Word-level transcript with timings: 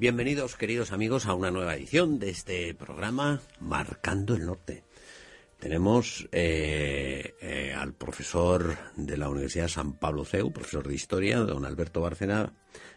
Bienvenidos, 0.00 0.56
queridos 0.56 0.92
amigos, 0.92 1.26
a 1.26 1.34
una 1.34 1.50
nueva 1.50 1.74
edición 1.74 2.18
de 2.18 2.30
este 2.30 2.72
programa 2.72 3.42
Marcando 3.60 4.34
el 4.34 4.46
Norte. 4.46 4.82
Tenemos 5.58 6.26
eh, 6.32 7.34
eh, 7.42 7.74
al 7.76 7.92
profesor 7.92 8.78
de 8.96 9.18
la 9.18 9.28
Universidad 9.28 9.68
San 9.68 9.92
Pablo 9.92 10.24
CEU, 10.24 10.54
profesor 10.54 10.88
de 10.88 10.94
Historia, 10.94 11.40
don 11.40 11.66
Alberto 11.66 12.00
Barcena. 12.00 12.54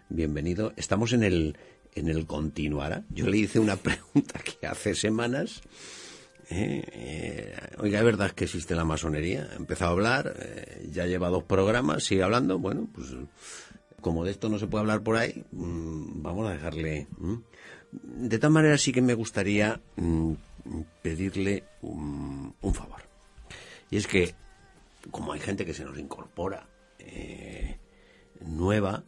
Bienvenido. 0.08 0.72
Estamos 0.78 1.12
en 1.12 1.24
el, 1.24 1.58
en 1.94 2.08
el 2.08 2.26
Continuará. 2.26 3.04
Yo 3.10 3.28
le 3.28 3.36
hice 3.36 3.60
una 3.60 3.76
pregunta 3.84 4.40
que 4.40 4.66
hace 4.66 4.96
semanas. 4.96 5.62
Eh, 6.50 7.54
oiga, 7.80 8.00
¿es 8.00 8.06
verdad 8.06 8.32
que 8.32 8.46
existe 8.46 8.76
la 8.76 8.86
masonería? 8.86 9.50
He 9.52 9.58
empezado 9.58 9.90
a 9.90 9.94
hablar, 9.94 10.38
ya 10.90 11.06
lleva 11.06 11.28
dos 11.28 11.44
programas, 11.44 12.06
sigue 12.06 12.24
hablando. 12.24 12.60
Bueno, 12.60 12.88
pues 12.94 13.08
como 14.04 14.24
de 14.24 14.32
esto 14.32 14.50
no 14.50 14.60
se 14.60 14.68
puede 14.68 14.82
hablar 14.82 15.02
por 15.02 15.16
ahí, 15.16 15.44
mm, 15.52 16.22
vamos 16.22 16.48
a 16.48 16.54
dejarle. 16.54 17.08
De 17.92 18.38
tal 18.38 18.52
manera 18.52 18.78
sí 18.78 18.92
que 18.92 19.02
me 19.02 19.16
gustaría 19.16 19.82
mm, 19.96 20.34
pedirle 21.02 21.64
un, 21.82 22.54
favor. 22.74 23.02
Y 23.90 23.98
es 23.98 24.06
que, 24.06 24.36
como 25.10 25.34
hay 25.34 25.40
gente 25.40 25.66
que 25.66 25.74
se 25.74 25.86
nos 25.86 25.98
incorpora 25.98 26.68
eh, 27.00 27.78
nueva, 28.42 29.04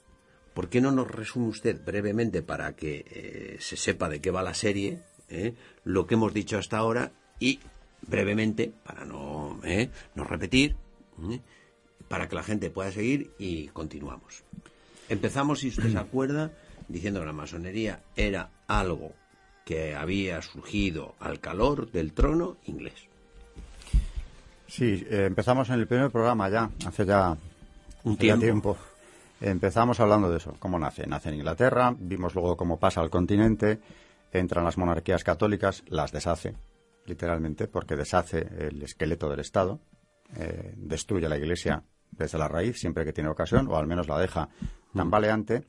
¿por 0.53 0.70
qué 0.70 0.81
no 0.81 0.92
nos 0.92 1.11
resume 1.11 1.50
usted 1.50 1.83
brevemente 1.83 2.42
para 2.42 2.75
que 2.75 3.05
eh, 3.09 3.58
se 3.59 3.77
sepa 3.77 4.09
de 4.09 4.22
qué 4.22 4.31
va 4.31 4.44
la 4.44 4.53
serie, 4.53 5.02
eh, 5.30 5.53
lo 5.83 6.08
que 6.08 6.14
hemos 6.16 6.33
dicho 6.33 6.58
hasta 6.58 6.77
ahora 6.77 7.11
y 7.39 7.59
brevemente, 8.02 8.72
para 8.83 9.03
no, 9.03 9.59
no 10.16 10.23
repetir, 10.23 10.77
para 12.08 12.30
que 12.30 12.36
la 12.36 12.44
gente 12.44 12.70
pueda 12.70 12.92
seguir 12.92 13.31
y 13.39 13.67
continuamos. 13.70 14.45
Empezamos, 15.09 15.59
si 15.59 15.70
usted 15.70 15.92
se 15.92 15.98
acuerda, 15.98 16.52
diciendo 16.88 17.20
que 17.20 17.25
la 17.25 17.34
masonería 17.34 18.02
era 18.16 18.50
algo 18.67 19.14
que 19.66 19.95
había 19.95 20.42
surgido 20.42 21.16
al 21.20 21.39
calor 21.39 21.92
del 21.92 22.14
trono 22.14 22.58
inglés. 22.66 23.08
Sí, 24.67 25.06
eh, 25.09 25.26
empezamos 25.26 25.70
en 25.70 25.80
el 25.80 25.88
primer 25.88 26.11
programa 26.11 26.50
ya, 26.50 26.70
hace 26.86 27.06
ya 27.06 27.38
un 28.03 28.17
tiempo. 28.17 28.78
Empezamos 29.42 30.00
hablando 30.00 30.30
de 30.30 30.38
eso, 30.38 30.56
cómo 30.59 30.80
nace. 30.80 31.06
Nace 31.08 31.30
en 31.30 31.36
Inglaterra, 31.36 31.95
vimos 31.98 32.33
luego 32.36 32.56
cómo 32.56 32.80
pasa 32.80 33.02
al 33.02 33.09
continente, 33.09 33.80
entran 34.31 34.64
las 34.64 34.78
monarquías 34.78 35.23
católicas, 35.23 35.83
las 35.88 36.11
deshace, 36.11 36.56
literalmente, 37.06 37.67
porque 37.67 37.95
deshace 37.95 38.48
el 38.59 38.81
esqueleto 38.81 39.30
del 39.30 39.39
Estado, 39.39 39.80
eh, 40.36 40.73
destruye 40.78 41.28
la 41.30 41.38
Iglesia 41.38 41.83
desde 42.17 42.38
la 42.38 42.47
raíz 42.47 42.80
siempre 42.80 43.05
que 43.05 43.13
tiene 43.13 43.30
ocasión, 43.30 43.67
o 43.67 43.77
al 43.77 43.88
menos 43.88 44.08
la 44.08 44.19
deja 44.19 44.49
tambaleante. 44.94 45.63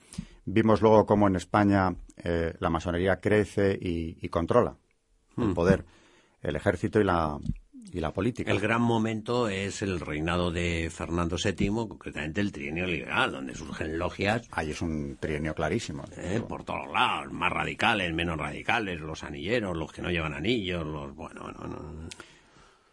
Vimos 0.45 0.81
luego 0.81 1.07
cómo 1.07 1.27
en 1.27 1.37
España 1.37 1.95
eh, 2.17 2.55
la 2.61 2.71
masonería 2.71 3.21
crece 3.21 3.77
y, 3.81 4.29
controla 4.29 4.77
el 5.37 5.53
poder, 5.53 5.85
el 6.41 6.57
ejército 6.57 7.01
y 7.01 7.05
la, 7.05 7.39
y 7.93 8.01
la 8.01 8.13
política. 8.13 8.51
El 8.51 8.61
gran 8.61 8.83
momento 8.83 9.49
es 9.49 9.83
el 9.83 10.01
reinado 10.01 10.51
de 10.51 10.91
Fernando 10.91 11.37
VII, 11.43 11.89
concretamente 11.89 12.41
el 12.41 12.53
trienio 12.53 12.87
liberal, 12.87 13.33
donde 13.33 13.55
surgen 13.55 13.99
logias. 13.99 14.49
Ahí 14.53 14.71
es 14.71 14.83
un 14.83 15.17
trienio 15.21 15.55
clarísimo. 15.55 16.05
Eh, 16.17 16.43
por 16.47 16.65
todos 16.65 16.91
lados, 16.93 17.33
más 17.33 17.53
radicales, 17.53 18.13
menos 18.13 18.37
radicales, 18.37 19.01
los 19.01 19.25
anilleros, 19.25 19.77
los 19.77 19.93
que 19.93 20.03
no 20.03 20.11
llevan 20.11 20.35
anillos, 20.35 20.87
los. 20.87 21.15
Bueno, 21.15 21.51
no, 21.53 21.67
no. 21.67 22.09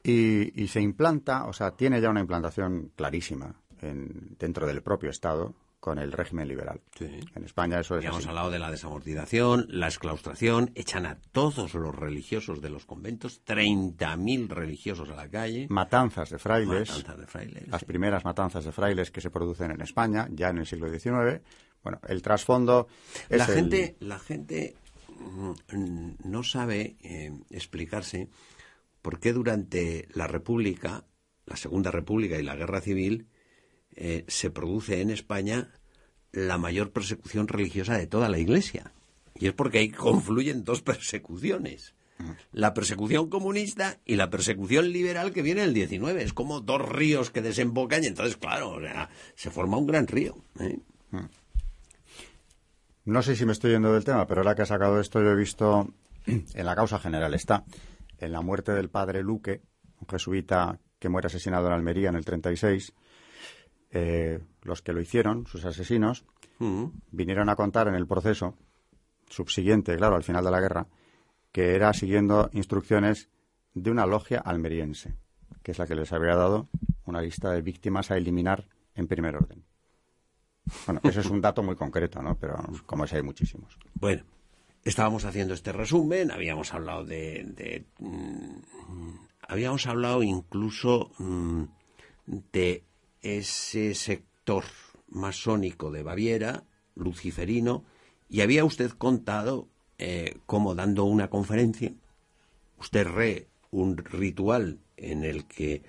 Y, 0.03 0.62
y, 0.62 0.68
se 0.68 0.81
implanta, 0.81 1.46
o 1.46 1.53
sea, 1.53 1.72
tiene 1.72 2.02
ya 2.02 2.09
una 2.09 2.19
implantación 2.19 2.91
clarísima 2.96 3.56
en, 3.81 4.36
dentro 4.38 4.68
del 4.68 4.81
propio 4.81 5.09
Estado 5.09 5.56
con 5.84 6.00
el 6.00 6.14
régimen 6.14 6.47
liberal. 6.47 6.80
En 7.02 7.44
España 7.44 7.81
eso 7.81 7.97
es. 7.97 8.03
Ya 8.03 8.09
hemos 8.12 8.25
hablado 8.25 8.50
de 8.50 8.58
la 8.58 8.72
desamortización, 8.72 9.66
la 9.68 9.88
exclaustración, 9.88 10.72
echan 10.75 11.06
a 11.06 11.18
todos 11.34 11.74
los 11.74 11.94
religiosos 11.94 12.62
de 12.62 12.69
los 12.69 12.86
conventos, 12.86 13.42
30.000 13.46 14.47
religiosos 14.47 15.09
a 15.09 15.16
la 15.16 15.28
calle. 15.28 15.68
Matanzas 15.69 16.30
de 16.30 16.40
frailes. 16.40 16.90
Matanzas 16.90 17.18
de 17.18 17.28
frailes. 17.28 17.68
Las 17.68 17.84
primeras 17.84 18.24
matanzas 18.24 18.63
de 18.63 18.72
frailes 18.72 19.12
que 19.12 19.19
se 19.19 19.30
producen 19.30 19.72
en 19.72 19.81
España, 19.81 20.30
ya 20.31 20.52
en 20.52 20.59
el 20.59 20.66
siglo 20.66 20.88
XIX. 20.90 21.42
Bueno, 21.84 22.00
el 22.08 22.22
trasfondo. 22.22 22.88
Es 23.28 23.40
la, 23.40 23.46
gente, 23.46 23.97
la 24.00 24.19
gente 24.19 24.78
mm, 25.19 26.12
no 26.24 26.44
sabe 26.44 26.96
eh, 27.02 27.30
explicarse 27.50 28.30
por 29.03 29.19
qué 29.19 29.34
durante 29.34 30.08
la 30.14 30.25
República, 30.25 31.06
la 31.46 31.58
Segunda 31.58 31.91
República 31.91 32.40
y 32.40 32.44
la 32.44 32.56
Guerra 32.56 32.81
Civil, 32.81 33.28
eh, 33.96 34.24
se 34.28 34.50
produce 34.50 35.02
en 35.02 35.12
España 35.12 35.72
la 36.31 36.58
mayor 36.58 36.91
persecución 36.91 37.47
religiosa 37.47 37.97
de 37.97 38.08
toda 38.08 38.30
la 38.30 38.40
Iglesia. 38.40 38.94
Y 39.36 39.47
es 39.47 39.53
porque 39.53 39.80
ahí 39.80 39.90
confluyen 39.90 40.63
dos 40.63 40.81
persecuciones. 40.92 41.94
La 42.53 42.74
persecución 42.74 43.30
comunista 43.30 44.00
y 44.06 44.16
la 44.16 44.30
persecución 44.30 44.94
liberal 44.94 45.34
que 45.34 45.42
viene 45.42 45.62
del 45.62 45.74
19. 45.74 46.24
Es 46.24 46.31
como 46.31 46.62
dos 46.62 46.81
ríos 46.81 47.31
que 47.31 47.42
desembocan 47.42 48.03
y 48.06 48.08
entonces, 48.08 48.38
claro, 48.38 48.78
se 49.36 49.52
forma 49.52 49.78
un 49.78 49.88
gran 49.88 50.08
río. 50.08 50.38
¿eh? 50.59 50.80
No 53.03 53.22
sé 53.22 53.36
si 53.36 53.46
me 53.46 53.52
estoy 53.52 53.72
yendo 53.72 53.94
del 53.94 54.06
tema, 54.06 54.25
pero 54.28 54.40
ahora 54.40 54.56
que 54.56 54.62
ha 54.62 54.66
sacado 54.66 55.02
esto, 55.02 55.22
yo 55.22 55.31
he 55.31 55.36
visto 55.36 55.94
en 56.25 56.66
la 56.66 56.75
causa 56.75 57.00
general 57.00 57.34
está 57.34 57.66
en 58.26 58.32
la 58.32 58.42
muerte 58.42 58.72
del 58.74 58.90
padre 58.90 59.24
Luque, 59.24 59.62
un 60.00 60.08
jesuita 60.08 60.80
que 61.00 61.10
muere 61.10 61.28
asesinado 61.28 61.68
en 61.68 61.74
Almería 61.74 62.10
en 62.10 62.16
el 62.16 62.26
36, 62.26 62.94
eh, 63.92 64.40
los 64.64 64.82
que 64.82 64.94
lo 64.94 65.02
hicieron, 65.02 65.46
sus 65.48 65.66
asesinos, 65.66 66.26
vinieron 67.12 67.50
a 67.50 67.58
contar 67.58 67.90
en 67.90 67.96
el 67.96 68.08
proceso 68.08 68.56
subsiguiente, 69.28 69.98
claro, 69.98 70.16
al 70.16 70.24
final 70.24 70.46
de 70.46 70.52
la 70.52 70.62
guerra, 70.62 70.88
que 71.52 71.76
era 71.76 71.92
siguiendo 71.92 72.50
instrucciones 72.54 73.30
de 73.74 73.92
una 73.92 74.06
logia 74.06 74.40
almeriense, 74.40 75.16
que 75.62 75.72
es 75.72 75.80
la 75.80 75.88
que 75.88 75.96
les 75.96 76.14
había 76.14 76.36
dado 76.36 76.70
una 77.06 77.22
lista 77.22 77.52
de 77.52 77.62
víctimas 77.62 78.12
a 78.12 78.18
eliminar 78.18 78.66
en 78.96 79.08
primer 79.08 79.36
orden. 79.36 79.66
Bueno, 80.86 81.02
ese 81.04 81.20
es 81.20 81.30
un 81.30 81.42
dato 81.42 81.62
muy 81.62 81.76
concreto, 81.76 82.22
¿no? 82.22 82.36
Pero 82.36 82.56
como 82.86 83.04
ese 83.04 83.18
hay 83.18 83.24
muchísimos. 83.24 83.78
Bueno, 83.96 84.24
estábamos 84.84 85.26
haciendo 85.26 85.54
este 85.54 85.72
resumen, 85.72 86.32
habíamos 86.32 86.74
hablado 86.74 87.06
de... 87.06 87.86
Mm, 88.00 89.14
habíamos 89.42 89.88
hablado 89.88 90.24
incluso 90.24 91.12
mm, 91.20 91.64
de 92.52 92.84
ese 93.22 93.94
sector 93.96 94.64
masónico 95.08 95.92
de 95.92 96.04
Baviera, 96.04 96.64
luciferino, 96.96 97.84
y 98.30 98.42
había 98.42 98.66
usted 98.66 98.92
contado 98.92 99.68
eh, 99.98 100.38
cómo 100.46 100.76
dando 100.76 101.04
una 101.04 101.30
conferencia, 101.30 101.94
usted 102.80 103.08
re 103.08 103.48
un 103.72 103.98
ritual 103.98 104.80
en 104.98 105.24
el 105.24 105.46
que 105.46 105.84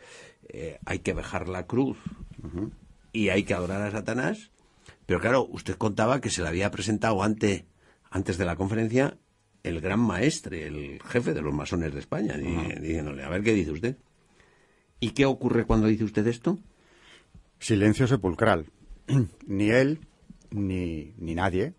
eh, 0.49 0.79
hay 0.85 1.01
que 1.01 1.13
bajar 1.13 1.49
la 1.49 1.67
cruz 1.67 1.99
y 3.13 3.31
hay 3.31 3.45
que 3.45 3.55
adorar 3.55 3.83
a 3.83 3.91
Satanás, 3.91 4.51
pero 5.07 5.21
claro, 5.21 5.47
usted 5.51 5.77
contaba 5.77 6.21
que 6.21 6.31
se 6.31 6.43
le 6.43 6.49
había 6.49 6.71
presentado 6.71 7.23
antes, 7.23 7.65
antes 8.15 8.39
de 8.39 8.45
la 8.45 8.55
conferencia 8.55 9.19
el 9.65 9.81
gran 9.81 9.99
maestre, 9.99 10.67
el 10.67 11.01
jefe 11.03 11.35
de 11.35 11.43
los 11.43 11.53
masones 11.53 11.93
de 11.93 11.99
España, 11.99 12.37
diciéndole, 12.37 13.25
a 13.25 13.29
ver 13.29 13.43
qué 13.43 13.55
dice 13.55 13.73
usted. 13.73 13.97
¿Y 15.01 15.11
qué 15.11 15.25
ocurre 15.25 15.65
cuando 15.65 15.89
dice 15.89 16.05
usted 16.05 16.27
esto? 16.27 16.59
Silencio 17.59 18.07
sepulcral. 18.07 18.67
ni 19.47 19.71
él, 19.71 20.07
ni, 20.51 21.15
ni 21.19 21.35
nadie 21.35 21.75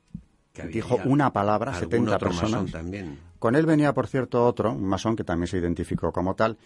dijo 0.64 1.00
una 1.06 1.32
palabra, 1.32 1.74
70 1.74 2.18
personas. 2.18 2.72
También. 2.72 3.20
Con 3.40 3.56
él 3.56 3.66
venía, 3.66 3.94
por 3.94 4.08
cierto, 4.08 4.46
otro, 4.46 4.74
un 4.74 4.86
masón 4.86 5.16
que 5.16 5.24
también 5.24 5.48
se 5.48 5.58
identificó 5.58 6.12
como 6.12 6.36
tal, 6.36 6.58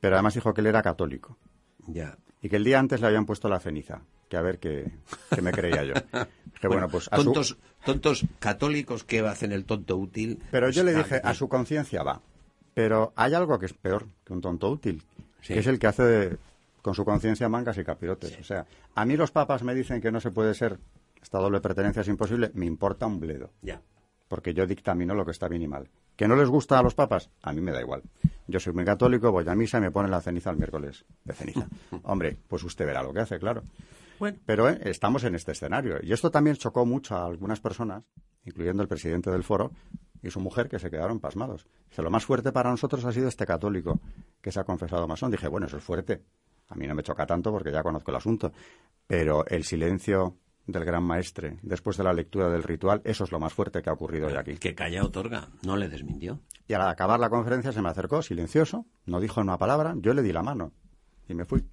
pero 0.00 0.16
además 0.16 0.34
dijo 0.34 0.52
que 0.52 0.62
él 0.62 0.68
era 0.68 0.82
católico. 0.82 1.38
Ya. 1.86 2.16
Y 2.40 2.48
que 2.48 2.56
el 2.56 2.64
día 2.64 2.80
antes 2.80 3.00
le 3.00 3.06
habían 3.06 3.26
puesto 3.26 3.48
la 3.48 3.60
ceniza. 3.60 4.02
Que 4.28 4.36
a 4.36 4.42
ver 4.42 4.58
qué, 4.58 4.90
me 5.40 5.52
creía 5.52 5.84
yo. 5.84 5.94
Que 6.60 6.68
bueno, 6.68 6.88
pues 6.88 7.10
tontos, 7.10 7.58
tontos 7.84 8.24
católicos 8.38 9.04
que 9.04 9.20
hacen 9.20 9.52
el 9.52 9.64
tonto 9.64 9.96
útil. 9.96 10.42
Pero 10.50 10.70
yo 10.70 10.84
le 10.84 10.94
dije, 10.94 11.20
a 11.22 11.34
su 11.34 11.48
conciencia 11.48 12.02
va. 12.02 12.20
Pero 12.74 13.12
hay 13.16 13.34
algo 13.34 13.58
que 13.58 13.66
es 13.66 13.74
peor 13.74 14.06
que 14.24 14.32
un 14.32 14.40
tonto 14.40 14.70
útil, 14.70 15.02
que 15.42 15.58
es 15.58 15.66
el 15.66 15.78
que 15.78 15.86
hace 15.86 16.02
de, 16.02 16.38
con 16.82 16.94
su 16.94 17.04
conciencia 17.04 17.48
mangas 17.48 17.78
y 17.78 17.84
capirotes. 17.84 18.38
O 18.40 18.44
sea, 18.44 18.66
a 18.94 19.04
mí 19.04 19.16
los 19.16 19.30
papas 19.30 19.62
me 19.62 19.74
dicen 19.74 20.00
que 20.00 20.10
no 20.10 20.20
se 20.20 20.30
puede 20.30 20.54
ser 20.54 20.78
Esta 21.22 21.38
doble 21.38 21.60
pertenencia 21.60 22.02
es 22.02 22.08
imposible, 22.08 22.50
me 22.54 22.66
importa 22.66 23.06
un 23.06 23.20
bledo. 23.20 23.50
Ya. 23.62 23.80
Porque 24.28 24.54
yo 24.54 24.66
dictamino 24.66 25.14
lo 25.14 25.24
que 25.24 25.30
está 25.30 25.46
bien 25.46 25.62
y 25.62 25.68
mal. 25.68 25.88
¿Que 26.16 26.26
no 26.26 26.36
les 26.36 26.48
gusta 26.48 26.78
a 26.78 26.82
los 26.82 26.94
papas? 26.94 27.30
A 27.42 27.52
mí 27.52 27.60
me 27.60 27.70
da 27.70 27.80
igual. 27.80 28.02
Yo 28.48 28.58
soy 28.58 28.72
muy 28.72 28.84
católico, 28.84 29.30
voy 29.30 29.48
a 29.48 29.54
misa 29.54 29.78
y 29.78 29.82
me 29.82 29.90
ponen 29.90 30.10
la 30.10 30.20
ceniza 30.20 30.50
el 30.50 30.56
miércoles 30.56 31.04
de 31.24 31.34
ceniza. 31.34 31.68
Hombre, 32.02 32.36
pues 32.48 32.64
usted 32.64 32.86
verá 32.86 33.02
lo 33.02 33.12
que 33.12 33.20
hace, 33.20 33.38
claro. 33.38 33.62
Bueno. 34.22 34.38
Pero 34.46 34.68
eh, 34.68 34.78
estamos 34.84 35.24
en 35.24 35.34
este 35.34 35.50
escenario. 35.50 35.98
Y 36.00 36.12
esto 36.12 36.30
también 36.30 36.54
chocó 36.54 36.86
mucho 36.86 37.16
a 37.16 37.26
algunas 37.26 37.58
personas, 37.58 38.04
incluyendo 38.44 38.80
el 38.80 38.88
presidente 38.88 39.32
del 39.32 39.42
foro 39.42 39.72
y 40.22 40.30
su 40.30 40.38
mujer, 40.38 40.68
que 40.68 40.78
se 40.78 40.92
quedaron 40.92 41.18
pasmados. 41.18 41.66
Dice, 41.90 42.02
lo 42.02 42.10
más 42.10 42.24
fuerte 42.24 42.52
para 42.52 42.70
nosotros 42.70 43.04
ha 43.04 43.10
sido 43.10 43.26
este 43.26 43.44
católico 43.44 44.00
que 44.40 44.52
se 44.52 44.60
ha 44.60 44.64
confesado 44.64 45.08
masón. 45.08 45.32
Dije, 45.32 45.48
bueno, 45.48 45.66
eso 45.66 45.76
es 45.78 45.82
fuerte. 45.82 46.22
A 46.68 46.76
mí 46.76 46.86
no 46.86 46.94
me 46.94 47.02
choca 47.02 47.26
tanto 47.26 47.50
porque 47.50 47.72
ya 47.72 47.82
conozco 47.82 48.12
el 48.12 48.16
asunto. 48.16 48.52
Pero 49.08 49.44
el 49.46 49.64
silencio 49.64 50.36
del 50.68 50.84
gran 50.84 51.02
maestre 51.02 51.58
después 51.62 51.96
de 51.96 52.04
la 52.04 52.12
lectura 52.12 52.48
del 52.48 52.62
ritual, 52.62 53.02
eso 53.02 53.24
es 53.24 53.32
lo 53.32 53.40
más 53.40 53.52
fuerte 53.52 53.82
que 53.82 53.90
ha 53.90 53.92
ocurrido 53.92 54.28
hoy 54.28 54.36
aquí. 54.36 54.56
Que 54.56 54.76
calla 54.76 55.02
otorga, 55.02 55.48
no 55.64 55.76
le 55.76 55.88
desmintió. 55.88 56.38
Y 56.68 56.74
al 56.74 56.82
acabar 56.82 57.18
la 57.18 57.28
conferencia 57.28 57.72
se 57.72 57.82
me 57.82 57.88
acercó, 57.88 58.22
silencioso, 58.22 58.86
no 59.04 59.18
dijo 59.18 59.40
una 59.40 59.58
palabra, 59.58 59.96
yo 59.96 60.14
le 60.14 60.22
di 60.22 60.32
la 60.32 60.44
mano 60.44 60.70
y 61.28 61.34
me 61.34 61.44
fui. 61.44 61.66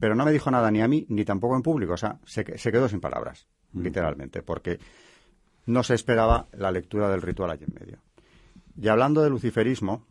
Pero 0.00 0.14
no 0.14 0.24
me 0.24 0.32
dijo 0.32 0.50
nada 0.50 0.70
ni 0.70 0.80
a 0.80 0.88
mí 0.88 1.06
ni 1.08 1.24
tampoco 1.24 1.56
en 1.56 1.62
público, 1.62 1.94
o 1.94 1.96
sea, 1.96 2.18
se, 2.24 2.44
quedó 2.44 2.88
sin 2.88 3.00
palabras, 3.00 3.48
mm. 3.72 3.82
literalmente, 3.82 4.42
porque 4.42 4.78
no 5.66 5.82
se 5.82 5.94
esperaba 5.94 6.48
la 6.52 6.70
lectura 6.70 7.10
del 7.10 7.22
ritual 7.22 7.50
allí 7.50 7.64
en 7.64 7.74
medio. 7.74 7.98
Y 8.80 8.88
hablando 8.88 9.22
de 9.22 9.30
luciferismo, 9.30 10.06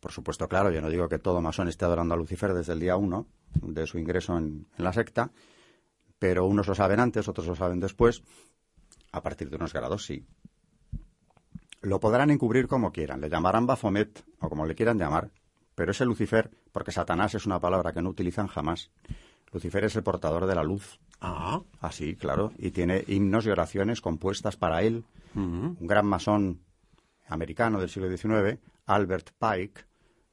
por 0.00 0.12
supuesto, 0.12 0.48
claro, 0.48 0.70
yo 0.70 0.80
no 0.80 0.90
digo 0.90 1.08
que 1.08 1.18
todo 1.18 1.40
masón 1.40 1.68
esté 1.68 1.84
adorando 1.84 2.14
a 2.14 2.16
Lucifer 2.16 2.52
desde 2.52 2.72
el 2.72 2.80
día 2.80 2.96
uno 2.96 3.26
de 3.62 3.86
su 3.86 3.98
ingreso 3.98 4.36
en 4.36 4.66
la 4.76 4.92
secta, 4.92 5.32
pero 6.18 6.46
unos 6.46 6.68
lo 6.68 6.74
saben 6.74 7.00
antes, 7.00 7.28
otros 7.28 7.46
lo 7.46 7.56
saben 7.56 7.80
después. 7.80 8.22
A 9.12 9.22
partir 9.22 9.48
de 9.48 9.56
unos 9.56 9.72
grados, 9.72 10.04
sí. 10.04 10.26
Lo 11.80 12.00
podrán 12.00 12.30
encubrir 12.30 12.68
como 12.68 12.92
quieran, 12.92 13.20
le 13.20 13.30
llamarán 13.30 13.66
Bafomet 13.66 14.24
o 14.40 14.48
como 14.48 14.66
le 14.66 14.74
quieran 14.74 14.98
llamar, 14.98 15.30
pero 15.78 15.92
ese 15.92 16.04
Lucifer, 16.04 16.50
porque 16.72 16.90
Satanás 16.90 17.36
es 17.36 17.46
una 17.46 17.60
palabra 17.60 17.92
que 17.92 18.02
no 18.02 18.10
utilizan 18.10 18.48
jamás. 18.48 18.90
Lucifer 19.52 19.84
es 19.84 19.94
el 19.94 20.02
portador 20.02 20.44
de 20.46 20.56
la 20.56 20.64
luz. 20.64 20.98
Ah. 21.20 21.62
Así, 21.80 22.16
claro. 22.16 22.50
Y 22.58 22.72
tiene 22.72 23.04
himnos 23.06 23.46
y 23.46 23.50
oraciones 23.50 24.00
compuestas 24.00 24.56
para 24.56 24.82
él. 24.82 25.04
Un 25.36 25.76
gran 25.78 26.04
masón 26.04 26.62
americano 27.28 27.78
del 27.78 27.90
siglo 27.90 28.08
XIX, 28.08 28.58
Albert 28.86 29.30
Pike, 29.38 29.82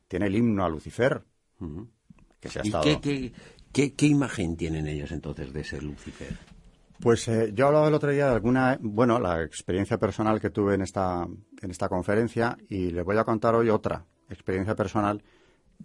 tiene 0.08 0.26
el 0.26 0.36
himno 0.36 0.66
a 0.66 0.70
Lucifer. 0.70 1.24
Que 2.40 2.50
se 2.50 2.62
ha 2.62 2.64
estado... 2.64 3.02
¿Qué, 3.72 3.94
imagen 4.08 4.58
tienen 4.58 4.88
ellos 4.88 5.12
entonces 5.12 5.54
de 5.54 5.62
ese 5.62 5.80
Lucifer? 5.80 6.40
Pues 7.00 7.28
eh, 7.28 7.52
yo 7.54 7.68
hablaba 7.68 7.88
el 7.88 7.94
otro 7.94 8.10
día 8.10 8.30
de 8.30 8.34
alguna, 8.34 8.80
bueno, 8.82 9.20
la 9.20 9.44
experiencia 9.44 10.00
personal 10.00 10.42
que 10.42 10.50
tuve 10.50 10.74
en 10.74 10.82
esta, 10.82 11.28
en 11.62 11.70
esta 11.70 11.88
conferencia 11.88 12.58
y 12.68 12.90
les 12.90 13.06
voy 13.06 13.18
a 13.18 13.24
contar 13.24 13.54
hoy 13.54 13.70
otra 13.70 14.08
experiencia 14.28 14.76
personal 14.76 15.22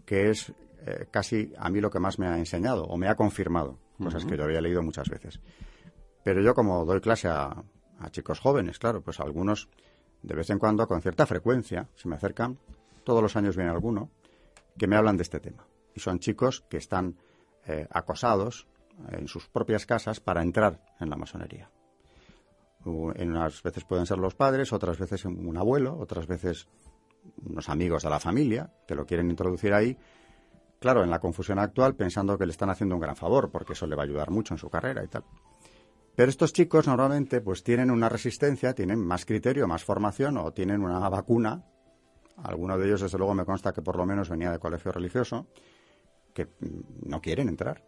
que 0.05 0.31
es 0.31 0.53
eh, 0.87 1.07
casi 1.11 1.53
a 1.59 1.69
mí 1.71 1.81
lo 1.81 1.91
que 1.91 2.01
más 2.01 2.19
me 2.19 2.27
ha 2.27 2.39
enseñado 2.39 2.85
o 2.85 2.97
me 2.97 3.09
ha 3.09 3.15
confirmado, 3.15 3.79
cosas 4.03 4.25
que 4.25 4.37
yo 4.37 4.45
había 4.45 4.61
leído 4.61 4.83
muchas 4.83 5.09
veces. 5.09 5.41
Pero 6.25 6.43
yo 6.43 6.55
como 6.55 6.85
doy 6.85 7.01
clase 7.01 7.29
a, 7.29 7.65
a 7.99 8.11
chicos 8.11 8.41
jóvenes, 8.41 8.79
claro, 8.79 9.03
pues 9.03 9.21
algunos 9.21 9.69
de 10.23 10.35
vez 10.35 10.51
en 10.51 10.59
cuando 10.59 10.87
con 10.87 11.01
cierta 11.01 11.27
frecuencia 11.27 11.89
se 11.95 12.09
me 12.09 12.17
acercan, 12.17 12.59
todos 13.05 13.23
los 13.23 13.37
años 13.37 13.57
viene 13.57 13.71
alguno, 13.71 14.11
que 14.79 14.87
me 14.87 14.97
hablan 14.97 15.17
de 15.17 15.23
este 15.23 15.41
tema. 15.41 15.67
Y 15.95 16.01
son 16.01 16.19
chicos 16.19 16.65
que 16.69 16.77
están 16.77 17.17
eh, 17.67 17.87
acosados 17.91 18.67
en 19.11 19.29
sus 19.29 19.49
propias 19.49 19.87
casas 19.87 20.21
para 20.21 20.43
entrar 20.43 20.85
en 21.01 21.11
la 21.11 21.17
masonería. 21.17 21.71
En 22.85 23.31
unas 23.31 23.63
veces 23.63 23.85
pueden 23.85 24.07
ser 24.07 24.19
los 24.19 24.35
padres, 24.35 24.73
otras 24.73 24.99
veces 24.99 25.27
un 25.27 25.57
abuelo, 25.59 25.99
otras 25.99 26.27
veces 26.27 26.67
unos 27.45 27.69
amigos 27.69 28.03
de 28.03 28.11
la 28.11 28.21
familia 28.21 28.73
que 28.87 28.95
lo 28.95 29.07
quieren 29.07 29.31
introducir 29.31 29.73
ahí. 29.73 29.97
Claro, 30.79 31.05
en 31.05 31.11
la 31.11 31.19
confusión 31.19 31.59
actual 31.59 31.95
pensando 31.95 32.39
que 32.39 32.47
le 32.47 32.53
están 32.53 32.71
haciendo 32.71 32.95
un 32.95 33.01
gran 33.01 33.17
favor 33.17 33.51
porque 33.51 33.75
eso 33.75 33.87
le 33.87 33.97
va 33.97 34.03
a 34.03 34.07
ayudar 34.07 34.31
mucho 34.31 34.55
en 34.55 34.59
su 34.59 34.71
carrera 34.71 35.05
y 35.05 35.09
tal. 35.09 35.25
Pero 36.17 36.31
estos 36.31 36.53
chicos 36.53 36.87
normalmente 36.87 37.41
pues 37.41 37.63
tienen 37.63 37.91
una 37.91 38.09
resistencia, 38.09 38.75
tienen 38.75 38.99
más 38.99 39.25
criterio, 39.25 39.67
más 39.67 39.85
formación 39.85 40.37
o 40.39 40.53
tienen 40.53 40.83
una 40.83 41.09
vacuna. 41.09 41.65
Alguno 42.37 42.79
de 42.79 42.87
ellos 42.87 43.03
desde 43.03 43.19
luego 43.19 43.35
me 43.35 43.45
consta 43.45 43.73
que 43.73 43.83
por 43.83 43.97
lo 43.97 44.07
menos 44.07 44.29
venía 44.29 44.51
de 44.51 44.59
colegio 44.59 44.93
religioso 44.93 45.47
que 46.35 46.49
no 47.05 47.21
quieren 47.21 47.49
entrar 47.49 47.85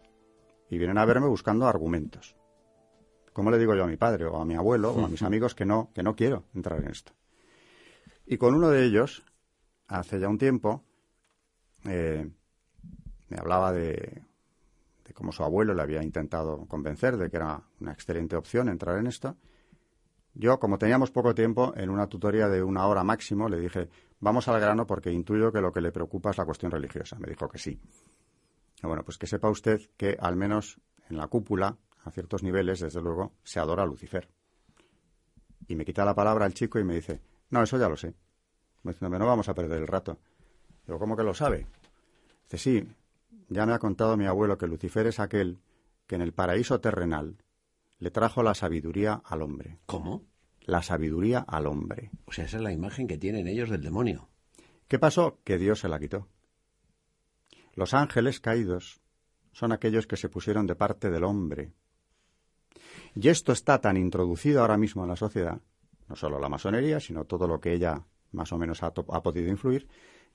y 0.68 0.78
vienen 0.78 0.98
a 0.98 1.04
verme 1.04 1.26
buscando 1.26 1.66
argumentos. 1.66 2.36
¿Cómo 3.32 3.50
le 3.50 3.58
digo 3.58 3.74
yo 3.74 3.84
a 3.84 3.86
mi 3.86 3.96
padre 3.96 4.26
o 4.26 4.36
a 4.36 4.44
mi 4.44 4.54
abuelo 4.54 4.92
o 4.92 5.04
a 5.04 5.08
mis 5.08 5.22
amigos 5.22 5.54
que 5.54 5.64
no, 5.64 5.90
que 5.94 6.02
no 6.02 6.14
quiero 6.14 6.44
entrar 6.54 6.80
en 6.80 6.90
esto? 6.90 7.12
Y 8.26 8.36
con 8.36 8.54
uno 8.54 8.70
de 8.70 8.84
ellos, 8.84 9.22
hace 9.88 10.20
ya 10.20 10.28
un 10.28 10.38
tiempo, 10.38 10.84
eh, 11.84 12.30
me 13.28 13.36
hablaba 13.38 13.72
de, 13.72 14.22
cómo 15.14 15.32
su 15.32 15.42
abuelo 15.42 15.74
le 15.74 15.82
había 15.82 16.02
intentado 16.02 16.66
convencer 16.66 17.16
de 17.16 17.30
que 17.30 17.36
era 17.36 17.62
una 17.80 17.92
excelente 17.92 18.36
opción 18.36 18.68
entrar 18.68 18.98
en 18.98 19.06
esto. 19.06 19.36
Yo, 20.34 20.58
como 20.58 20.78
teníamos 20.78 21.10
poco 21.10 21.34
tiempo, 21.34 21.74
en 21.76 21.90
una 21.90 22.06
tutoría 22.06 22.48
de 22.48 22.62
una 22.62 22.86
hora 22.86 23.04
máximo, 23.04 23.48
le 23.48 23.60
dije, 23.60 23.90
vamos 24.20 24.48
al 24.48 24.58
grano 24.60 24.86
porque 24.86 25.12
intuyo 25.12 25.52
que 25.52 25.60
lo 25.60 25.72
que 25.72 25.82
le 25.82 25.92
preocupa 25.92 26.30
es 26.30 26.38
la 26.38 26.46
cuestión 26.46 26.70
religiosa. 26.70 27.18
Me 27.18 27.28
dijo 27.28 27.48
que 27.48 27.58
sí. 27.58 27.78
Bueno, 28.82 29.04
pues 29.04 29.18
que 29.18 29.26
sepa 29.26 29.50
usted 29.50 29.80
que 29.96 30.16
al 30.18 30.36
menos 30.36 30.80
en 31.10 31.18
la 31.18 31.28
cúpula, 31.28 31.76
a 32.04 32.10
ciertos 32.10 32.42
niveles, 32.42 32.80
desde 32.80 33.02
luego, 33.02 33.34
se 33.44 33.60
adora 33.60 33.82
a 33.82 33.86
Lucifer. 33.86 34.28
Y 35.68 35.76
me 35.76 35.84
quita 35.84 36.04
la 36.04 36.14
palabra 36.14 36.46
el 36.46 36.54
chico 36.54 36.78
y 36.78 36.84
me 36.84 36.94
dice, 36.94 37.20
no, 37.52 37.62
eso 37.62 37.78
ya 37.78 37.88
lo 37.88 37.96
sé. 37.96 38.14
Diciéndome, 38.82 39.18
no 39.18 39.26
vamos 39.26 39.48
a 39.48 39.54
perder 39.54 39.80
el 39.80 39.86
rato. 39.86 40.18
Digo, 40.86 40.98
¿cómo 40.98 41.16
que 41.16 41.22
lo 41.22 41.34
sabe? 41.34 41.66
Dice, 42.44 42.58
sí, 42.58 42.88
ya 43.48 43.66
me 43.66 43.74
ha 43.74 43.78
contado 43.78 44.16
mi 44.16 44.26
abuelo 44.26 44.56
que 44.56 44.66
Lucifer 44.66 45.06
es 45.06 45.20
aquel 45.20 45.60
que 46.06 46.14
en 46.14 46.22
el 46.22 46.32
paraíso 46.32 46.80
terrenal 46.80 47.36
le 47.98 48.10
trajo 48.10 48.42
la 48.42 48.54
sabiduría 48.54 49.22
al 49.24 49.42
hombre. 49.42 49.78
¿Cómo? 49.84 50.24
La 50.62 50.82
sabiduría 50.82 51.40
al 51.40 51.66
hombre. 51.66 52.10
O 52.24 52.32
sea, 52.32 52.46
esa 52.46 52.56
es 52.56 52.62
la 52.62 52.72
imagen 52.72 53.06
que 53.06 53.18
tienen 53.18 53.46
ellos 53.46 53.68
del 53.68 53.82
demonio. 53.82 54.30
¿Qué 54.88 54.98
pasó? 54.98 55.38
Que 55.44 55.58
Dios 55.58 55.80
se 55.80 55.88
la 55.88 55.98
quitó. 55.98 56.28
Los 57.74 57.92
ángeles 57.92 58.40
caídos 58.40 59.02
son 59.52 59.72
aquellos 59.72 60.06
que 60.06 60.16
se 60.16 60.30
pusieron 60.30 60.66
de 60.66 60.74
parte 60.74 61.10
del 61.10 61.24
hombre. 61.24 61.74
Y 63.14 63.28
esto 63.28 63.52
está 63.52 63.78
tan 63.80 63.98
introducido 63.98 64.62
ahora 64.62 64.78
mismo 64.78 65.02
en 65.02 65.10
la 65.10 65.16
sociedad, 65.16 65.60
no 66.12 66.16
solo 66.16 66.38
la 66.38 66.50
masonería, 66.50 67.00
sino 67.00 67.24
todo 67.24 67.48
lo 67.48 67.58
que 67.58 67.72
ella 67.72 68.04
más 68.32 68.52
o 68.52 68.58
menos 68.58 68.82
ha, 68.82 68.92
podido 68.92 69.48
influir, 69.48 69.88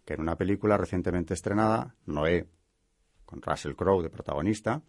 que 0.03 0.15
en 0.15 0.21
una 0.21 0.35
película 0.35 0.75
recientemente 0.75 1.35
estrenada, 1.35 1.93
Noé, 2.07 2.47
con 3.27 3.43
Russell 3.43 3.75
Crowe 3.75 4.01
de 4.01 4.09
protagonista, 4.09 4.81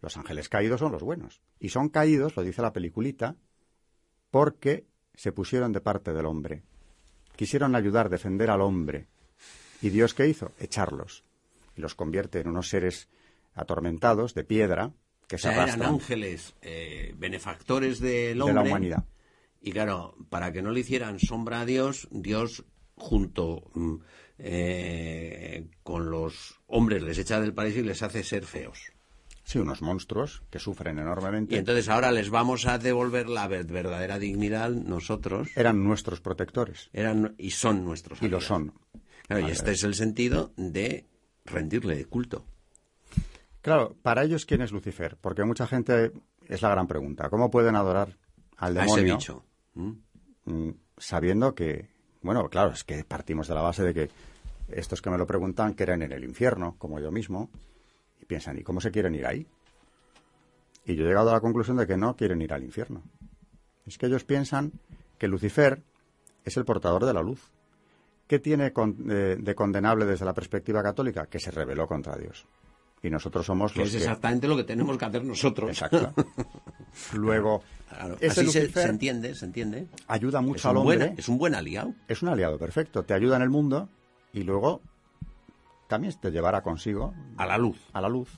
los 0.00 0.16
ángeles 0.16 0.48
caídos 0.48 0.80
son 0.80 0.92
los 0.92 1.02
buenos. 1.02 1.42
Y 1.60 1.68
son 1.68 1.90
caídos, 1.90 2.34
lo 2.34 2.44
dice 2.44 2.62
la 2.62 2.72
peliculita, 2.72 3.36
porque 4.30 4.86
se 5.12 5.32
pusieron 5.32 5.72
de 5.72 5.82
parte 5.82 6.14
del 6.14 6.24
hombre. 6.24 6.62
Quisieron 7.36 7.76
ayudar, 7.76 8.08
defender 8.08 8.48
al 8.48 8.62
hombre. 8.62 9.08
¿Y 9.82 9.90
Dios 9.90 10.14
qué 10.14 10.28
hizo? 10.28 10.52
Echarlos 10.58 11.24
y 11.76 11.82
los 11.82 11.94
convierte 11.94 12.40
en 12.40 12.48
unos 12.48 12.70
seres 12.70 13.10
atormentados 13.54 14.32
de 14.32 14.44
piedra 14.44 14.94
que 15.28 15.36
se 15.36 15.48
arrastran. 15.48 15.80
Eran 15.82 15.94
ángeles 15.94 16.54
eh, 16.62 17.14
benefactores 17.18 18.00
del 18.00 18.40
hombre. 18.40 18.54
De 18.54 18.64
la 18.64 18.70
humanidad. 18.70 19.04
Y 19.66 19.72
claro, 19.72 20.14
para 20.30 20.52
que 20.52 20.62
no 20.62 20.70
le 20.70 20.78
hicieran 20.78 21.18
sombra 21.18 21.62
a 21.62 21.66
Dios, 21.66 22.06
Dios 22.12 22.64
junto 22.94 23.68
mm, 23.74 23.96
eh, 24.38 25.66
con 25.82 26.08
los 26.08 26.60
hombres 26.68 27.02
les 27.02 27.18
echa 27.18 27.40
del 27.40 27.52
paraíso 27.52 27.80
y 27.80 27.82
les 27.82 28.00
hace 28.00 28.22
ser 28.22 28.44
feos. 28.44 28.92
Sí, 29.42 29.58
unos 29.58 29.82
monstruos 29.82 30.44
que 30.50 30.60
sufren 30.60 31.00
enormemente. 31.00 31.56
Y 31.56 31.58
entonces 31.58 31.88
ahora 31.88 32.12
les 32.12 32.30
vamos 32.30 32.66
a 32.66 32.78
devolver 32.78 33.28
la 33.28 33.48
verdadera 33.48 34.20
dignidad 34.20 34.70
nosotros. 34.70 35.48
Eran 35.56 35.82
nuestros 35.82 36.20
protectores. 36.20 36.88
Eran 36.92 37.34
y 37.36 37.50
son 37.50 37.84
nuestros. 37.84 38.22
Y 38.22 38.28
lo 38.28 38.40
son. 38.40 38.72
y 39.28 39.50
este 39.50 39.72
es 39.72 39.82
el 39.82 39.96
sentido 39.96 40.52
de 40.56 41.06
rendirle 41.44 42.04
culto. 42.04 42.46
Claro, 43.62 43.96
para 44.00 44.22
ellos, 44.22 44.46
¿quién 44.46 44.62
es 44.62 44.70
Lucifer? 44.70 45.16
Porque 45.20 45.42
mucha 45.42 45.66
gente, 45.66 46.12
es 46.46 46.62
la 46.62 46.68
gran 46.68 46.86
pregunta, 46.86 47.28
¿cómo 47.30 47.50
pueden 47.50 47.74
adorar 47.74 48.16
al 48.58 48.74
demonio? 48.74 49.18
Sabiendo 50.98 51.54
que, 51.54 51.88
bueno, 52.22 52.48
claro, 52.48 52.72
es 52.72 52.84
que 52.84 53.04
partimos 53.04 53.48
de 53.48 53.54
la 53.54 53.62
base 53.62 53.82
de 53.82 53.94
que 53.94 54.10
estos 54.68 55.00
que 55.02 55.10
me 55.10 55.18
lo 55.18 55.26
preguntan 55.26 55.74
creen 55.74 56.02
en 56.02 56.12
el 56.12 56.24
infierno, 56.24 56.76
como 56.78 56.98
yo 57.00 57.10
mismo, 57.10 57.50
y 58.20 58.24
piensan, 58.24 58.58
¿y 58.58 58.62
cómo 58.62 58.80
se 58.80 58.90
quieren 58.90 59.14
ir 59.14 59.26
ahí? 59.26 59.46
Y 60.84 60.94
yo 60.94 61.04
he 61.04 61.08
llegado 61.08 61.30
a 61.30 61.34
la 61.34 61.40
conclusión 61.40 61.76
de 61.76 61.86
que 61.86 61.96
no 61.96 62.16
quieren 62.16 62.42
ir 62.42 62.52
al 62.52 62.62
infierno. 62.62 63.02
Es 63.86 63.98
que 63.98 64.06
ellos 64.06 64.24
piensan 64.24 64.72
que 65.18 65.28
Lucifer 65.28 65.82
es 66.44 66.56
el 66.56 66.64
portador 66.64 67.04
de 67.04 67.12
la 67.12 67.22
luz. 67.22 67.50
¿Qué 68.26 68.38
tiene 68.40 68.72
de 68.72 69.54
condenable 69.54 70.04
desde 70.04 70.24
la 70.24 70.34
perspectiva 70.34 70.82
católica? 70.82 71.26
Que 71.26 71.38
se 71.38 71.50
rebeló 71.50 71.86
contra 71.86 72.16
Dios. 72.16 72.46
Y 73.02 73.10
nosotros 73.10 73.46
somos 73.46 73.72
que 73.72 73.80
los 73.80 73.88
es 73.88 73.94
que... 73.94 73.98
exactamente 74.02 74.48
lo 74.48 74.56
que 74.56 74.64
tenemos 74.64 74.96
que 74.98 75.04
hacer 75.04 75.24
nosotros. 75.24 75.70
Exacto. 75.70 76.12
Luego, 77.14 77.62
Claro, 77.88 78.16
así 78.28 78.46
se, 78.48 78.70
se 78.72 78.82
entiende, 78.88 79.34
se 79.34 79.44
entiende. 79.44 79.86
ayuda 80.08 80.40
Es 80.40 80.44
mucho 80.46 80.68
un, 80.68 80.76
al 80.76 80.76
hombre. 80.82 80.96
buen, 80.98 81.18
es 81.18 81.28
un 81.28 81.38
buen 81.38 81.54
aliado. 81.54 81.94
es 82.08 82.22
un 82.22 82.28
aliado 82.30 82.58
perfecto, 82.58 83.04
te 83.04 83.14
ayuda 83.14 83.36
en 83.36 83.42
el 83.42 83.50
mundo 83.50 83.88
y 84.32 84.42
luego 84.42 84.80
también 85.86 86.12
te 86.20 86.30
llevará 86.32 86.62
consigo 86.62 87.14
A 87.36 87.46
la 87.46 87.56
luz. 87.58 87.78
a 87.92 88.00
la 88.00 88.08
luz. 88.08 88.28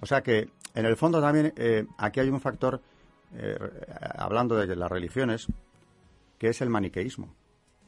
O 0.00 0.06
sea 0.06 0.22
que, 0.22 0.50
en 0.74 0.84
el 0.84 0.96
fondo 0.96 1.20
también, 1.22 1.54
eh, 1.56 1.86
aquí 1.96 2.20
hay 2.20 2.28
un 2.28 2.40
factor, 2.40 2.82
eh, 3.34 3.56
hablando 4.18 4.56
de 4.56 4.76
las 4.76 4.90
religiones, 4.90 5.46
que 6.38 6.48
es 6.48 6.60
el 6.60 6.68
maniqueísmo. 6.68 7.32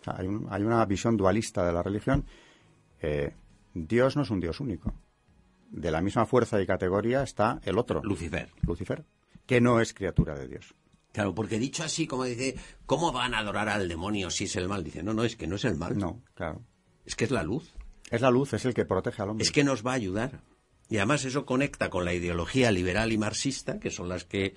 O 0.00 0.04
sea, 0.04 0.14
hay, 0.18 0.26
un- 0.26 0.46
hay 0.50 0.62
una 0.62 0.82
visión 0.86 1.16
dualista 1.18 1.66
de 1.66 1.72
la 1.72 1.82
religión. 1.82 2.24
Eh, 3.02 3.34
Dios 3.74 4.16
no 4.16 4.22
es 4.22 4.30
un 4.30 4.40
Dios 4.40 4.58
único. 4.60 4.94
De 5.70 5.90
la 5.90 6.00
misma 6.00 6.26
fuerza 6.26 6.60
y 6.60 6.66
categoría 6.66 7.22
está 7.22 7.60
el 7.64 7.78
otro, 7.78 8.02
Lucifer. 8.02 8.50
Lucifer, 8.62 9.04
que 9.46 9.60
no 9.60 9.80
es 9.80 9.92
criatura 9.92 10.34
de 10.38 10.48
Dios. 10.48 10.74
Claro, 11.12 11.34
porque 11.34 11.58
dicho 11.58 11.82
así, 11.82 12.06
como 12.06 12.24
dice, 12.24 12.56
¿cómo 12.84 13.10
van 13.10 13.34
a 13.34 13.38
adorar 13.38 13.68
al 13.68 13.88
demonio 13.88 14.28
si 14.30 14.44
es 14.44 14.56
el 14.56 14.68
mal? 14.68 14.84
Dice, 14.84 15.02
no, 15.02 15.14
no, 15.14 15.24
es 15.24 15.34
que 15.34 15.46
no 15.46 15.56
es 15.56 15.64
el 15.64 15.76
mal. 15.76 15.96
No, 15.96 16.22
claro. 16.34 16.62
Es 17.06 17.16
que 17.16 17.24
es 17.24 17.30
la 17.30 17.42
luz. 17.42 17.72
Es 18.10 18.20
la 18.20 18.30
luz, 18.30 18.52
es 18.52 18.64
el 18.66 18.74
que 18.74 18.84
protege 18.84 19.22
al 19.22 19.30
hombre. 19.30 19.42
Es 19.42 19.50
que 19.50 19.64
nos 19.64 19.84
va 19.84 19.92
a 19.92 19.94
ayudar. 19.94 20.42
Y 20.88 20.98
además 20.98 21.24
eso 21.24 21.46
conecta 21.46 21.90
con 21.90 22.04
la 22.04 22.14
ideología 22.14 22.70
liberal 22.70 23.12
y 23.12 23.18
marxista, 23.18 23.80
que 23.80 23.90
son 23.90 24.08
las 24.08 24.24
que, 24.24 24.54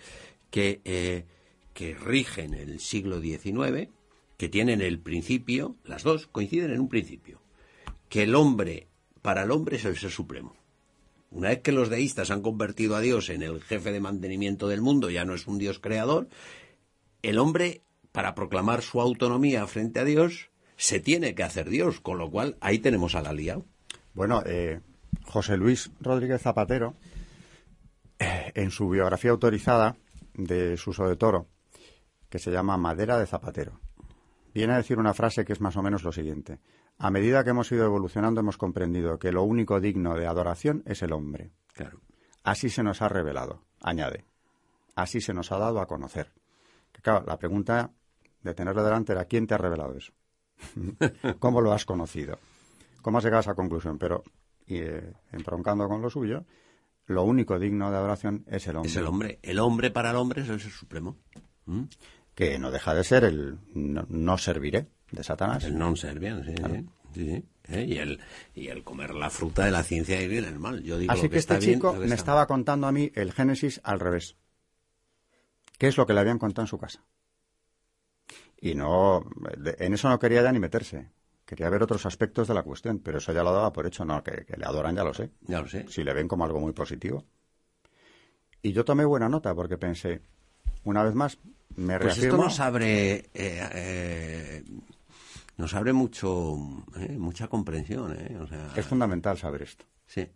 que, 0.51 0.81
eh, 0.83 1.25
que 1.73 1.95
rigen 1.95 2.53
el 2.53 2.79
siglo 2.79 3.21
XIX, 3.21 3.89
que 4.37 4.49
tienen 4.49 4.81
el 4.81 4.99
principio, 4.99 5.77
las 5.85 6.03
dos 6.03 6.27
coinciden 6.27 6.71
en 6.71 6.81
un 6.81 6.89
principio, 6.89 7.41
que 8.09 8.23
el 8.23 8.35
hombre, 8.35 8.89
para 9.21 9.43
el 9.43 9.51
hombre 9.51 9.77
es 9.77 9.85
el 9.85 9.97
ser 9.97 10.11
supremo. 10.11 10.55
Una 11.31 11.49
vez 11.49 11.61
que 11.61 11.71
los 11.71 11.89
deístas 11.89 12.31
han 12.31 12.41
convertido 12.41 12.95
a 12.95 13.01
Dios 13.01 13.29
en 13.29 13.43
el 13.43 13.61
jefe 13.61 13.91
de 13.91 13.99
mantenimiento 13.99 14.67
del 14.67 14.81
mundo, 14.81 15.09
ya 15.09 15.25
no 15.25 15.35
es 15.35 15.47
un 15.47 15.59
Dios 15.59 15.79
creador, 15.79 16.27
el 17.21 17.37
hombre, 17.37 17.81
para 18.11 18.33
proclamar 18.33 18.81
su 18.81 18.99
autonomía 18.99 19.67
frente 19.67 19.99
a 19.99 20.05
Dios, 20.05 20.49
se 20.77 20.99
tiene 20.99 21.35
que 21.35 21.43
hacer 21.43 21.69
Dios, 21.69 21.99
con 21.99 22.17
lo 22.17 22.31
cual 22.31 22.57
ahí 22.61 22.79
tenemos 22.79 23.13
al 23.13 23.27
aliado. 23.27 23.65
Bueno, 24.13 24.41
eh, 24.45 24.79
José 25.23 25.57
Luis 25.57 25.91
Rodríguez 25.99 26.41
Zapatero, 26.41 26.95
eh, 28.17 28.51
en 28.55 28.71
su 28.71 28.89
biografía 28.89 29.31
autorizada 29.31 29.97
de 30.33 30.77
Suso 30.77 31.07
de 31.07 31.15
Toro, 31.15 31.47
que 32.29 32.39
se 32.39 32.51
llama 32.51 32.77
Madera 32.77 33.19
de 33.19 33.27
Zapatero, 33.27 33.79
viene 34.53 34.73
a 34.73 34.77
decir 34.77 34.97
una 34.97 35.13
frase 35.13 35.45
que 35.45 35.53
es 35.53 35.61
más 35.61 35.75
o 35.75 35.83
menos 35.83 36.03
lo 36.03 36.11
siguiente. 36.11 36.59
A 37.01 37.11
medida 37.11 37.45
que 37.45 37.51
hemos 37.51 37.71
ido 37.71 37.85
evolucionando 37.85 38.41
hemos 38.41 38.57
comprendido 38.57 39.17
que 39.19 39.31
lo 39.31 39.43
único 39.43 39.79
digno 39.79 40.15
de 40.15 40.27
adoración 40.27 40.83
es 40.85 41.01
el 41.01 41.13
hombre. 41.13 41.51
Claro. 41.73 42.01
Así 42.43 42.69
se 42.69 42.83
nos 42.83 43.01
ha 43.01 43.07
revelado, 43.07 43.63
añade. 43.81 44.25
Así 44.95 45.21
se 45.21 45.33
nos 45.33 45.53
ha 45.53 45.57
dado 45.57 45.79
a 45.79 45.87
conocer. 45.87 46.33
Que, 46.91 47.01
claro, 47.01 47.23
la 47.25 47.37
pregunta 47.39 47.93
de 48.43 48.53
tenerlo 48.53 48.83
delante 48.83 49.13
era 49.13 49.23
¿quién 49.25 49.47
te 49.47 49.53
ha 49.53 49.57
revelado 49.57 49.95
eso? 49.95 50.11
¿Cómo 51.39 51.61
lo 51.61 51.71
has 51.71 51.85
conocido? 51.85 52.37
¿Cómo 53.01 53.19
has 53.19 53.23
llegado 53.23 53.39
a 53.39 53.47
esa 53.47 53.55
conclusión? 53.55 53.97
Pero, 53.97 54.23
y, 54.65 54.79
eh, 54.79 55.13
entroncando 55.31 55.87
con 55.87 56.01
lo 56.01 56.09
suyo, 56.09 56.43
lo 57.05 57.23
único 57.23 57.57
digno 57.57 57.91
de 57.91 57.97
adoración 57.97 58.43
es 58.45 58.67
el 58.67 58.75
hombre. 58.75 58.89
Es 58.91 58.97
el 58.97 59.07
hombre. 59.07 59.39
El 59.41 59.59
hombre 59.59 59.89
para 59.89 60.09
el 60.09 60.17
hombre 60.17 60.41
es 60.41 60.49
el 60.49 60.59
ser 60.59 60.71
supremo. 60.71 61.17
¿Mm? 61.65 61.83
Que 62.35 62.59
no 62.59 62.71
deja 62.71 62.93
de 62.93 63.05
ser 63.05 63.23
el 63.23 63.57
no, 63.73 64.05
no 64.09 64.37
serviré 64.37 64.89
de 65.11 65.23
Satanás. 65.23 65.63
El 65.63 65.77
non 65.77 65.95
serviam, 65.97 66.43
sí, 66.45 66.53
sí, 66.55 66.85
sí, 67.13 67.25
sí. 67.25 67.45
¿Eh? 67.69 67.85
Y, 67.87 67.97
el, 67.97 68.19
y 68.55 68.67
el 68.69 68.83
comer 68.83 69.13
la 69.13 69.29
fruta 69.29 69.65
de 69.65 69.71
la 69.71 69.83
ciencia 69.83 70.21
y 70.21 70.27
bien 70.27 70.45
el 70.45 70.57
mal. 70.59 70.81
Yo 70.83 70.97
digo 70.97 71.11
Así 71.11 71.23
lo 71.23 71.29
que, 71.29 71.37
este 71.37 71.57
bien, 71.59 71.75
chico 71.75 71.93
que 71.93 71.99
me 71.99 72.05
está 72.05 72.15
estaba 72.15 72.47
contando 72.47 72.87
a 72.87 72.91
mí 72.91 73.11
el 73.15 73.31
Génesis 73.31 73.79
al 73.83 73.99
revés. 73.99 74.37
¿Qué 75.77 75.87
es 75.87 75.97
lo 75.97 76.05
que 76.05 76.13
le 76.13 76.19
habían 76.19 76.39
contado 76.39 76.63
en 76.63 76.67
su 76.67 76.77
casa? 76.77 77.03
Y 78.59 78.75
no, 78.75 79.23
en 79.77 79.93
eso 79.93 80.09
no 80.09 80.19
quería 80.19 80.41
ya 80.41 80.51
ni 80.51 80.59
meterse. 80.59 81.11
Quería 81.45 81.69
ver 81.69 81.81
otros 81.81 82.05
aspectos 82.05 82.47
de 82.47 82.53
la 82.53 82.63
cuestión, 82.63 82.99
pero 82.99 83.17
eso 83.19 83.31
ya 83.33 83.41
lo 83.43 83.53
daba 83.53 83.71
por 83.71 83.87
hecho. 83.87 84.03
No, 84.05 84.21
que, 84.23 84.45
que 84.45 84.57
le 84.57 84.65
adoran 84.65 84.95
ya 84.95 85.03
lo 85.03 85.13
sé. 85.13 85.31
Ya 85.41 85.61
lo 85.61 85.67
sé. 85.67 85.85
Si 85.89 86.03
le 86.03 86.13
ven 86.13 86.27
como 86.27 86.45
algo 86.45 86.59
muy 86.59 86.73
positivo. 86.73 87.25
Y 88.61 88.73
yo 88.73 88.83
tomé 88.83 89.05
buena 89.05 89.29
nota 89.29 89.55
porque 89.55 89.77
pensé, 89.77 90.21
una 90.83 91.03
vez 91.03 91.15
más, 91.15 91.39
me 91.75 91.97
Pues 91.97 92.17
esto 92.17 92.21
reafirmo. 92.23 92.43
nos 92.43 92.59
abre, 92.59 93.29
eh, 93.33 93.69
eh, 93.73 94.63
nos 95.59 95.75
abre 95.75 95.93
mucho, 95.93 96.55
eh, 96.97 97.17
mucha 97.19 97.47
comprensión, 97.47 98.13
¿eh? 98.17 98.37
O 98.41 98.47
sea, 98.47 98.71
Es 98.75 98.85
fundamental 98.85 99.37
saber 99.37 99.61
esto. 99.61 99.85
sí. 100.07 100.27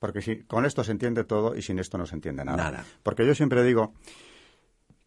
Porque 0.00 0.20
si, 0.20 0.42
con 0.42 0.66
esto 0.66 0.84
se 0.84 0.92
entiende 0.92 1.24
todo 1.24 1.56
y 1.56 1.62
sin 1.62 1.78
esto 1.78 1.96
no 1.96 2.04
se 2.04 2.14
entiende 2.14 2.44
nada. 2.44 2.58
Nada. 2.70 2.84
Porque 3.02 3.26
yo 3.26 3.34
siempre 3.34 3.62
digo 3.62 3.94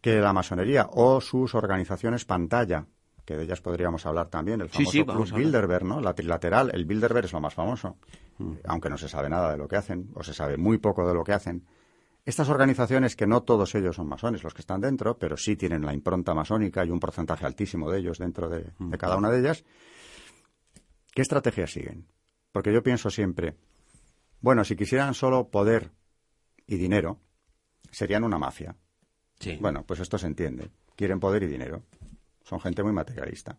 que 0.02 0.20
la 0.20 0.34
masonería 0.34 0.90
o 0.92 1.22
sus 1.22 1.54
organizaciones 1.54 2.26
pantalla, 2.26 2.88
que 3.24 3.36
de 3.38 3.44
ellas 3.44 3.62
podríamos 3.62 4.06
hablar 4.08 4.30
también, 4.30 4.62
el 4.62 4.70
Sí, 4.70 4.78
famoso 4.86 4.92
sí, 4.92 5.04
Club 5.04 5.22
hablar. 5.22 5.40
Bilderberg, 5.40 5.84
¿no? 5.86 6.02
La 6.02 6.16
trilateral, 6.16 6.72
el 6.74 6.86
Bilderberg 6.86 7.26
es 7.26 7.34
lo 7.34 7.42
más 7.42 7.54
famoso, 7.54 7.98
Mm. 8.40 8.54
aunque 8.66 8.90
no 8.90 8.98
se 8.98 9.08
sabe 9.10 9.30
nada 9.30 9.52
de 9.52 9.58
lo 9.58 9.68
que 9.68 9.76
hacen, 9.76 10.10
o 10.16 10.24
se 10.24 10.34
sabe 10.34 10.58
muy 10.58 10.78
poco 10.80 11.08
de 11.08 11.14
lo 11.14 11.24
que 11.24 11.34
hacen. 11.34 11.66
Estas 12.28 12.50
organizaciones, 12.50 13.16
que 13.16 13.26
no 13.26 13.44
todos 13.44 13.74
ellos 13.74 13.96
son 13.96 14.10
masones 14.10 14.44
los 14.44 14.54
que 14.54 14.60
están 14.60 14.82
dentro, 14.82 15.18
pero 15.18 15.38
sí 15.38 15.56
tienen 15.56 15.86
la 15.86 15.94
impronta 15.94 16.34
masónica 16.34 16.84
y 16.84 16.90
un 16.90 17.00
porcentaje 17.00 17.46
altísimo 17.46 17.90
de 17.90 18.00
ellos 18.00 18.18
dentro 18.18 18.50
de, 18.50 18.74
de 18.78 18.98
cada 18.98 19.16
una 19.16 19.30
de 19.30 19.40
ellas, 19.40 19.64
¿qué 21.14 21.22
estrategias 21.22 21.72
siguen? 21.72 22.06
Porque 22.52 22.74
yo 22.74 22.84
pienso 22.84 23.10
siempre, 23.10 23.56
bueno, 24.42 24.66
si 24.66 24.76
quisieran 24.76 25.14
solo 25.14 25.48
poder 25.48 25.94
y 26.66 26.76
dinero, 26.76 27.22
serían 27.92 28.26
una 28.26 28.38
mafia. 28.38 28.76
Sí. 29.40 29.58
Bueno, 29.62 29.86
pues 29.86 30.02
esto 30.02 30.18
se 30.18 30.28
entiende. 30.28 30.70
Quieren 30.98 31.22
poder 31.22 31.44
y 31.44 31.48
dinero. 31.48 31.86
Son 32.44 32.60
gente 32.60 32.84
muy 32.84 32.92
materialista. 32.92 33.58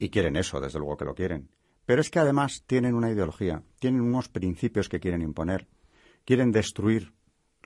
Y 0.00 0.10
quieren 0.10 0.34
eso, 0.34 0.58
desde 0.58 0.80
luego 0.80 0.96
que 0.96 1.04
lo 1.04 1.14
quieren. 1.14 1.48
Pero 1.86 2.00
es 2.00 2.10
que 2.10 2.18
además 2.18 2.64
tienen 2.66 2.96
una 2.96 3.12
ideología, 3.12 3.62
tienen 3.78 4.00
unos 4.00 4.28
principios 4.28 4.88
que 4.88 4.98
quieren 4.98 5.22
imponer. 5.22 5.68
Quieren 6.24 6.50
destruir 6.50 7.12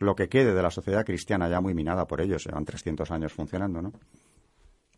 lo 0.02 0.16
que 0.16 0.28
quede 0.28 0.54
de 0.54 0.62
la 0.62 0.70
sociedad 0.70 1.04
cristiana 1.04 1.48
ya 1.48 1.60
muy 1.60 1.74
minada 1.74 2.06
por 2.06 2.20
ellos, 2.20 2.44
llevan 2.44 2.64
300 2.64 3.10
años 3.10 3.32
funcionando, 3.32 3.82
¿no? 3.82 3.92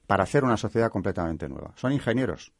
Para 0.07 0.25
hacer 0.25 0.45
una 0.45 0.57
sociedad 0.57 0.91
completamente 0.91 1.49
nueva. 1.49 1.73
Son 1.77 1.93
ingenieros. 1.93 2.53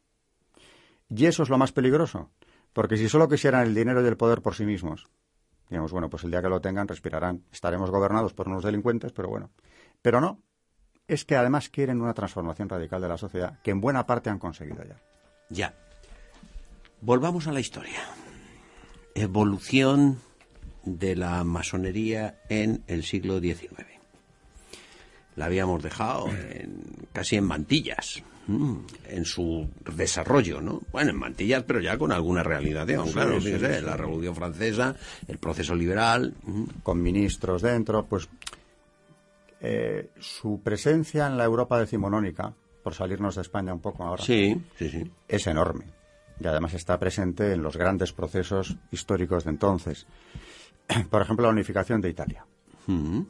Y 1.09 1.25
eso 1.25 1.43
es 1.43 1.49
lo 1.49 1.57
más 1.57 1.71
peligroso, 1.71 2.31
porque 2.73 2.97
si 2.97 3.07
solo 3.09 3.29
quisieran 3.29 3.67
el 3.67 3.75
dinero 3.75 4.03
y 4.03 4.07
el 4.07 4.17
poder 4.17 4.41
por 4.41 4.55
sí 4.55 4.65
mismos, 4.65 5.07
digamos, 5.69 5.91
bueno, 5.91 6.09
pues 6.09 6.23
el 6.23 6.31
día 6.31 6.41
que 6.41 6.49
lo 6.49 6.61
tengan 6.61 6.87
respirarán, 6.87 7.43
estaremos 7.51 7.91
gobernados 7.91 8.33
por 8.33 8.47
unos 8.47 8.63
delincuentes, 8.63 9.11
pero 9.11 9.29
bueno. 9.29 9.51
Pero 10.01 10.21
no, 10.21 10.41
es 11.07 11.25
que 11.25 11.35
además 11.35 11.69
quieren 11.69 12.01
una 12.01 12.13
transformación 12.13 12.69
radical 12.69 13.01
de 13.01 13.07
la 13.07 13.17
sociedad 13.17 13.59
que 13.61 13.71
en 13.71 13.81
buena 13.81 14.05
parte 14.05 14.29
han 14.29 14.39
conseguido 14.39 14.83
ya. 14.83 14.99
Ya. 15.49 15.73
Volvamos 17.01 17.47
a 17.47 17.51
la 17.51 17.59
historia. 17.59 17.99
Evolución 19.13 20.19
de 20.85 21.15
la 21.15 21.43
masonería 21.43 22.39
en 22.49 22.83
el 22.87 23.03
siglo 23.03 23.39
XIX. 23.39 23.85
La 25.35 25.45
habíamos 25.45 25.83
dejado 25.83 26.27
en- 26.29 26.83
casi 27.11 27.35
en 27.35 27.43
mantillas, 27.43 28.23
mm, 28.47 28.75
en 29.09 29.25
su 29.25 29.69
desarrollo, 29.95 30.61
¿no? 30.61 30.81
Bueno, 30.91 31.09
en 31.11 31.17
mantillas, 31.17 31.63
pero 31.63 31.81
ya 31.81 31.97
con 31.97 32.11
alguna 32.13 32.41
realización, 32.43 33.07
Sí, 33.07 33.13
claro. 33.13 33.41
sí, 33.41 33.47
fíjese, 33.51 33.79
sí. 33.79 33.85
La 33.85 33.97
Revolución 33.97 34.35
Francesa, 34.35 34.95
el 35.27 35.37
proceso 35.37 35.75
liberal. 35.75 36.33
mm, 36.43 36.63
Con 36.83 37.01
ministros 37.01 37.61
dentro, 37.61 38.05
pues 38.05 38.29
eh, 39.61 40.09
su 40.19 40.61
presencia 40.63 41.27
en 41.27 41.37
la 41.37 41.43
Europa 41.45 41.79
decimonónica, 41.79 42.53
por 42.83 42.93
salirnos 42.93 43.35
de 43.35 43.41
España 43.41 43.73
un 43.73 43.79
poco 43.81 44.03
ahora, 44.03 44.23
Sí, 44.23 44.61
sí, 44.77 44.89
sí. 44.89 45.11
es 45.27 45.47
enorme. 45.47 45.85
Y 46.39 46.45
además 46.47 46.73
está 46.75 46.99
presente 46.99 47.51
en 47.53 47.63
los 47.63 47.75
grandes 47.77 48.11
procesos 48.11 48.75
históricos 48.91 49.45
de 49.45 49.51
entonces. 49.51 50.05
Por 51.09 51.21
ejemplo, 51.21 51.45
la 51.45 51.51
unificación 51.51 52.01
de 52.01 52.09
Italia. 52.09 52.45
Mm, 52.87 53.21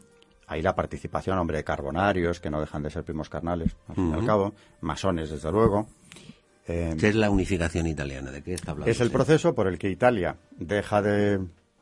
Ahí 0.47 0.61
la 0.61 0.75
participación, 0.75 1.39
hombre, 1.39 1.57
de 1.57 1.63
carbonarios, 1.63 2.39
que 2.39 2.51
no 2.51 2.59
dejan 2.61 2.83
de 2.83 2.91
ser 2.91 3.03
primos 3.03 3.29
carnales, 3.29 3.75
al 3.89 3.95
fin 3.95 4.11
y 4.11 4.13
al 4.13 4.25
cabo, 4.27 4.53
masones, 4.81 5.31
desde 5.31 5.51
luego. 5.51 5.87
Eh, 6.67 6.95
¿Qué 6.99 7.07
es 7.09 7.15
la 7.15 7.31
unificación 7.31 7.87
italiana? 7.87 8.29
¿De 8.29 8.43
qué 8.43 8.53
está 8.53 8.71
hablando? 8.71 8.91
es 8.91 8.99
el 9.01 9.07
usted? 9.07 9.17
proceso 9.17 9.55
por 9.55 9.65
el 9.67 9.79
que 9.79 9.89
Italia 9.89 10.37
deja 10.51 11.01
de, 11.01 11.39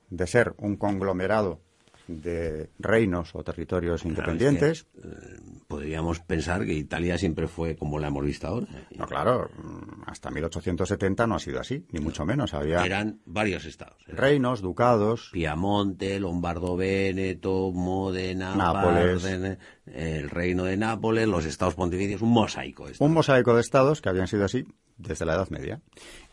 de 0.10 0.28
ser 0.28 0.54
un 0.58 0.78
conglomerado 0.78 1.60
de 2.08 2.70
reinos 2.80 3.34
o 3.34 3.44
territorios 3.44 4.02
Claro, 4.02 4.10
independientes. 4.16 4.80
es 4.80 4.84
que, 4.84 5.08
eh, 5.08 5.40
podríamos 5.68 6.20
pensar 6.20 6.66
que 6.66 6.74
Italia 6.74 7.18
siempre 7.18 7.48
fue 7.48 7.76
como 7.76 7.98
la 8.00 8.08
hemos 8.08 8.26
visto 8.26 8.48
ahora. 8.48 8.68
No, 8.96 9.06
claro, 9.08 9.50
mm, 9.58 10.04
hasta 10.08 10.30
1870 10.30 11.26
no 11.28 11.36
ha 11.36 11.40
sido 11.40 11.60
así, 11.60 11.86
ni 11.92 12.00
mucho 12.00 12.26
menos. 12.26 12.54
Había 12.54 12.86
Eran 12.86 13.22
varios 13.26 13.66
estados. 13.66 14.04
Era 14.08 14.18
reinos, 14.18 14.62
ducados, 14.62 15.30
Piamonte, 15.32 16.20
Lombardo 16.20 16.76
Véneto, 16.76 17.72
Módena, 17.72 18.56
Nápoles. 18.56 19.24
Bardene, 19.24 19.58
el 19.86 20.30
reino 20.30 20.66
de 20.66 20.78
Nápoles, 20.78 21.28
los 21.28 21.46
estados 21.46 21.76
pontificios, 21.76 22.22
un 22.22 22.32
mosaico. 22.32 22.88
un 23.00 23.14
mosaico 23.14 23.56
de 23.56 23.62
estados 23.62 24.02
que 24.02 24.10
habían 24.10 24.28
sido 24.28 24.46
así 24.46 24.66
desde 24.98 25.26
la 25.26 25.36
Edad 25.36 25.50
Media. 25.50 25.82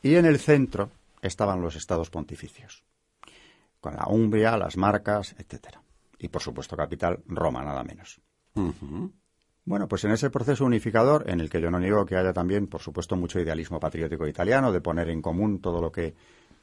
Y 0.02 0.16
en 0.16 0.26
el 0.26 0.38
centro 0.38 0.90
estaban 1.22 1.62
los 1.62 1.76
estados 1.76 2.10
pontificios. 2.10 2.84
Con 3.80 3.94
la 3.94 4.06
Umbria, 4.08 4.56
las 4.56 4.76
Marcas, 4.76 5.34
etcétera. 5.38 5.82
Y 6.18 6.28
por 6.28 6.42
supuesto 6.42 6.76
capital 6.76 7.20
Roma, 7.26 7.62
nada 7.62 7.82
menos. 7.82 8.20
Bueno, 9.64 9.88
pues 9.88 10.04
en 10.04 10.12
ese 10.12 10.30
proceso 10.30 10.64
unificador, 10.64 11.28
en 11.28 11.40
el 11.40 11.48
que 11.48 11.60
yo 11.60 11.70
no 11.70 11.78
niego 11.78 12.04
que 12.04 12.16
haya 12.16 12.32
también, 12.32 12.66
por 12.66 12.80
supuesto, 12.80 13.16
mucho 13.16 13.40
idealismo 13.40 13.78
patriótico 13.78 14.26
italiano, 14.26 14.72
de 14.72 14.80
poner 14.80 15.08
en 15.08 15.22
común 15.22 15.60
todo 15.60 15.80
lo 15.80 15.92
que 15.92 16.14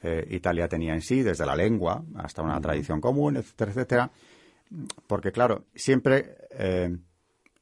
eh, 0.03 0.27
Italia 0.31 0.67
tenía 0.67 0.93
en 0.93 1.01
sí, 1.01 1.23
desde 1.23 1.45
la 1.45 1.55
lengua 1.55 2.03
hasta 2.15 2.41
una 2.41 2.59
tradición 2.59 3.01
común, 3.01 3.37
etcétera, 3.37 3.71
etcétera. 3.71 4.11
Porque, 5.07 5.31
claro, 5.31 5.65
siempre 5.73 6.37
eh, 6.51 6.97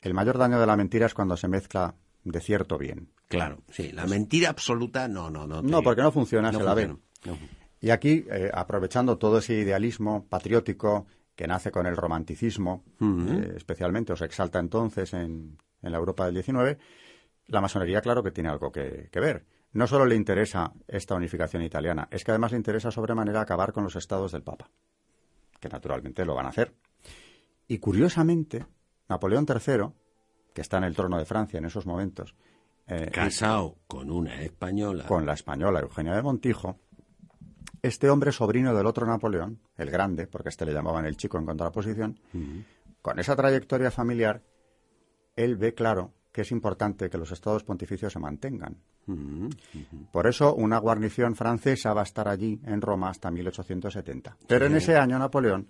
el 0.01 0.13
mayor 0.13 0.37
daño 0.37 0.59
de 0.59 0.65
la 0.65 0.75
mentira 0.75 1.05
es 1.05 1.13
cuando 1.13 1.37
se 1.37 1.47
mezcla 1.47 1.95
de 2.23 2.41
cierto 2.41 2.77
bien. 2.77 3.11
Claro, 3.27 3.59
sí, 3.69 3.91
la 3.91 4.05
mentira 4.05 4.49
absoluta 4.49 5.07
no, 5.07 5.29
no, 5.29 5.45
no. 5.47 5.61
No, 5.61 5.81
porque 5.81 6.01
no 6.01 6.11
funciona, 6.11 6.51
se 6.51 6.63
la 6.63 6.73
ve. 6.73 6.95
Y 7.79 7.89
aquí, 7.89 8.25
eh, 8.29 8.49
aprovechando 8.53 9.17
todo 9.17 9.39
ese 9.39 9.53
idealismo 9.53 10.25
patriótico 10.27 11.05
que 11.35 11.47
nace 11.47 11.71
con 11.71 11.85
el 11.85 11.97
romanticismo, 11.97 12.83
eh, 13.01 13.53
especialmente, 13.55 14.13
o 14.13 14.15
se 14.15 14.25
exalta 14.25 14.59
entonces 14.59 15.13
en, 15.13 15.57
la 15.81 15.97
Europa 15.97 16.25
del 16.25 16.41
XIX, 16.41 16.81
la 17.47 17.61
masonería, 17.61 18.01
claro 18.01 18.23
que 18.23 18.31
tiene 18.31 18.49
algo 18.49 18.71
que, 18.71 19.09
ver. 19.13 19.45
No 19.73 19.85
solo 19.85 20.05
le 20.05 20.15
interesa 20.15 20.73
esta 20.87 21.13
unificación 21.13 21.61
italiana, 21.61 22.07
es 22.09 22.23
que 22.23 22.31
además 22.31 22.51
le 22.51 22.57
interesa 22.57 22.89
sobremanera 22.89 23.41
acabar 23.41 23.71
con 23.73 23.83
los 23.83 23.95
estados 23.95 24.31
del 24.31 24.41
Papa, 24.41 24.69
que 25.59 25.69
naturalmente 25.69 26.25
lo 26.25 26.33
van 26.33 26.47
a 26.47 26.49
hacer. 26.49 26.73
Y 27.67 27.77
curiosamente, 27.77 28.65
Napoleón 29.09 29.45
III, 29.47 29.89
que 30.53 30.61
está 30.61 30.77
en 30.77 30.85
el 30.85 30.95
trono 30.95 31.19
de 31.19 31.25
Francia 31.25 31.57
en 31.57 31.65
esos 31.65 31.85
momentos, 31.85 32.33
eh, 32.87 33.09
casado 33.11 33.79
con 33.87 34.09
una 34.09 34.41
española, 34.41 35.05
con 35.05 35.25
la 35.25 35.33
española 35.33 35.81
Eugenia 35.81 36.13
de 36.13 36.21
Montijo, 36.21 36.79
este 37.85 38.09
hombre 38.09 38.31
sobrino 38.31 38.73
del 38.73 38.87
otro 38.87 39.05
Napoleón, 39.05 39.59
el 39.77 39.91
grande, 39.91 40.25
porque 40.27 40.49
este 40.49 40.65
le 40.65 40.73
llamaban 40.73 41.05
el 41.05 41.17
chico 41.17 41.37
en 41.37 41.45
contraposición, 41.45 42.19
con 43.01 43.19
esa 43.19 43.35
trayectoria 43.35 43.91
familiar, 43.91 44.41
él 45.35 45.55
ve 45.55 45.73
claro 45.73 46.11
que 46.31 46.41
es 46.41 46.51
importante 46.51 47.09
que 47.09 47.17
los 47.17 47.31
estados 47.31 47.63
pontificios 47.63 48.11
se 48.11 48.19
mantengan. 48.19 48.75
Por 50.11 50.27
eso 50.27 50.55
una 50.55 50.79
guarnición 50.79 51.35
francesa 51.35 51.93
va 51.93 52.01
a 52.01 52.05
estar 52.05 52.27
allí 52.27 52.59
en 52.65 52.81
Roma 52.81 53.09
hasta 53.09 53.29
1870. 53.29 54.37
Pero 54.47 54.65
en 54.65 54.75
ese 54.75 54.97
año 54.97 55.19
Napoleón 55.19 55.67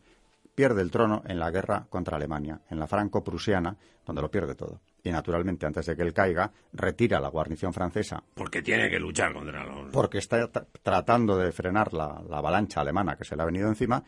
pierde 0.56 0.82
el 0.82 0.90
trono 0.92 1.22
en 1.26 1.38
la 1.38 1.52
guerra 1.52 1.86
contra 1.90 2.16
Alemania, 2.16 2.62
en 2.70 2.80
la 2.80 2.88
franco-prusiana, 2.88 3.76
donde 4.06 4.22
lo 4.22 4.32
pierde 4.32 4.56
todo. 4.56 4.80
Y 5.06 5.12
naturalmente, 5.12 5.68
antes 5.68 5.86
de 5.86 5.96
que 5.96 6.02
él 6.02 6.14
caiga, 6.14 6.52
retira 6.74 7.20
la 7.20 7.30
guarnición 7.30 7.72
francesa. 7.72 8.24
Porque 8.34 8.64
tiene 8.64 8.90
que 8.90 9.00
luchar 9.00 9.34
contra 9.34 9.64
los. 9.64 9.92
Porque 9.92 10.18
está 10.18 10.50
tratando 10.82 11.38
de 11.38 11.52
frenar 11.52 11.94
la, 11.94 12.24
avalancha 12.32 12.82
alemana 12.82 13.16
que 13.16 13.24
se 13.24 13.36
le 13.36 13.44
ha 13.44 13.46
venido 13.46 13.68
encima. 13.68 14.04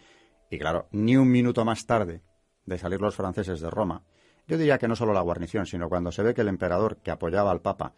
Y 0.50 0.58
claro, 0.58 0.88
ni 0.92 1.16
un 1.16 1.30
minuto 1.30 1.64
más 1.64 1.86
tarde 1.86 2.24
de 2.66 2.78
salir 2.80 3.00
los 3.00 3.16
franceses 3.16 3.62
de 3.62 3.70
Roma, 3.70 4.06
yo 4.48 4.58
diría 4.58 4.80
que 4.80 4.88
no 4.88 4.96
solo 4.96 5.14
la 5.14 5.22
guarnición, 5.22 5.68
sino 5.68 5.88
cuando 5.88 6.12
se 6.12 6.24
ve 6.24 6.34
que 6.34 6.42
el 6.42 6.48
emperador 6.48 6.98
que 6.98 7.12
apoyaba 7.12 7.52
al 7.52 7.62
Papa 7.62 7.94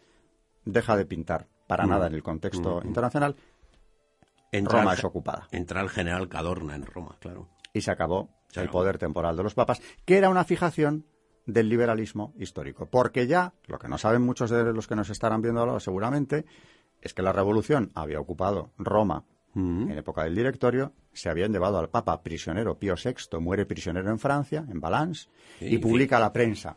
deja 0.66 0.94
de 0.94 1.06
pintar 1.06 1.48
para 1.66 1.86
mm. 1.86 1.88
nada 1.88 2.06
en 2.06 2.12
el 2.12 2.22
contexto 2.22 2.82
mm. 2.82 2.86
internacional, 2.86 3.34
Roma 4.52 4.92
es 4.92 5.04
ocupada. 5.04 5.48
Entra 5.52 5.80
el 5.80 5.88
general 5.88 6.28
Cadorna 6.28 6.74
en 6.74 6.84
Roma, 6.84 7.16
claro. 7.18 7.48
Y 7.72 7.80
se 7.80 7.92
acabó 7.92 8.28
el 8.54 8.68
poder 8.68 8.98
temporal 8.98 9.38
de 9.38 9.42
los 9.42 9.54
papas, 9.54 9.80
que 10.04 10.18
era 10.18 10.28
una 10.28 10.44
fijación 10.44 11.06
del 11.46 11.68
liberalismo 11.68 12.34
histórico. 12.38 12.86
Porque 12.86 13.26
ya, 13.26 13.54
lo 13.66 13.78
que 13.78 13.88
no 13.88 13.98
saben 13.98 14.22
muchos 14.22 14.50
de 14.50 14.72
los 14.72 14.86
que 14.86 14.96
nos 14.96 15.10
estarán 15.10 15.42
viendo 15.42 15.60
ahora 15.60 15.80
seguramente, 15.80 16.44
es 17.00 17.14
que 17.14 17.22
la 17.22 17.32
revolución 17.32 17.90
había 17.94 18.20
ocupado 18.20 18.70
Roma 18.78 19.24
en 19.54 19.90
época 19.90 20.22
del 20.22 20.36
directorio, 20.36 20.92
se 21.12 21.28
habían 21.28 21.52
llevado 21.52 21.78
al 21.78 21.88
Papa 21.88 22.22
prisionero, 22.22 22.78
Pío 22.78 22.94
VI 22.94 23.38
muere 23.40 23.66
prisionero 23.66 24.10
en 24.10 24.18
Francia, 24.18 24.64
en 24.68 24.80
Valence, 24.80 25.28
y 25.60 25.78
publica 25.78 26.20
la 26.20 26.32
prensa 26.32 26.76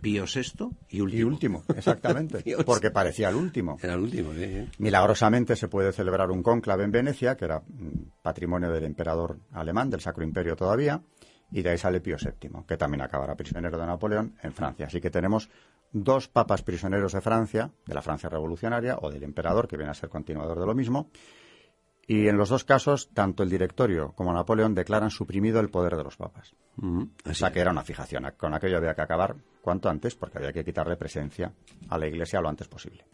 Pío 0.00 0.24
VI 0.24 0.68
y 0.90 1.00
último. 1.00 1.20
Y 1.20 1.24
último, 1.24 1.64
exactamente. 1.74 2.44
porque 2.64 2.92
parecía 2.92 3.28
el 3.28 3.34
último. 3.34 3.76
Era 3.82 3.94
el 3.94 4.00
último, 4.00 4.32
sí, 4.34 4.68
Milagrosamente 4.78 5.56
se 5.56 5.66
puede 5.66 5.92
celebrar 5.92 6.30
un 6.30 6.44
cónclave 6.44 6.84
en 6.84 6.92
Venecia, 6.92 7.36
que 7.36 7.46
era 7.46 7.60
patrimonio 8.22 8.70
del 8.70 8.84
emperador 8.84 9.40
alemán, 9.50 9.90
del 9.90 10.00
Sacro 10.00 10.22
Imperio 10.22 10.54
todavía, 10.54 11.02
y 11.50 11.62
de 11.62 11.70
ahí 11.70 11.78
sale 11.78 12.00
Pío 12.00 12.16
VII, 12.20 12.64
que 12.66 12.76
también 12.76 13.02
acabará 13.02 13.34
prisionero 13.34 13.78
de 13.78 13.86
Napoleón 13.86 14.34
en 14.42 14.52
Francia. 14.52 14.86
Así 14.86 15.00
que 15.00 15.10
tenemos 15.10 15.48
dos 15.92 16.28
papas 16.28 16.62
prisioneros 16.62 17.12
de 17.12 17.20
Francia, 17.20 17.70
de 17.84 17.94
la 17.94 18.02
Francia 18.02 18.28
revolucionaria, 18.28 18.98
o 19.00 19.10
del 19.10 19.22
emperador, 19.22 19.68
que 19.68 19.76
viene 19.76 19.90
a 19.90 19.94
ser 19.94 20.08
continuador 20.08 20.58
de 20.58 20.66
lo 20.66 20.74
mismo, 20.74 21.10
y 22.06 22.28
en 22.28 22.36
los 22.36 22.50
dos 22.50 22.64
casos, 22.64 23.10
tanto 23.12 23.42
el 23.42 23.50
directorio 23.50 24.12
como 24.12 24.32
Napoleón 24.32 24.74
declaran 24.74 25.10
suprimido 25.10 25.58
el 25.58 25.70
poder 25.70 25.96
de 25.96 26.04
los 26.04 26.16
papas. 26.16 26.54
o 26.78 27.34
sea 27.34 27.50
que 27.50 27.60
era 27.60 27.72
una 27.72 27.82
fijación. 27.82 28.24
Con 28.36 28.54
aquello 28.54 28.76
había 28.76 28.94
que 28.94 29.02
acabar 29.02 29.34
cuanto 29.60 29.88
antes 29.88 30.14
porque 30.14 30.38
había 30.38 30.52
que 30.52 30.64
quitarle 30.64 30.96
presencia 30.96 31.52
a 31.88 31.98
la 31.98 32.06
Iglesia 32.06 32.40
lo 32.40 32.48
antes 32.48 32.68
posible. 32.68 33.04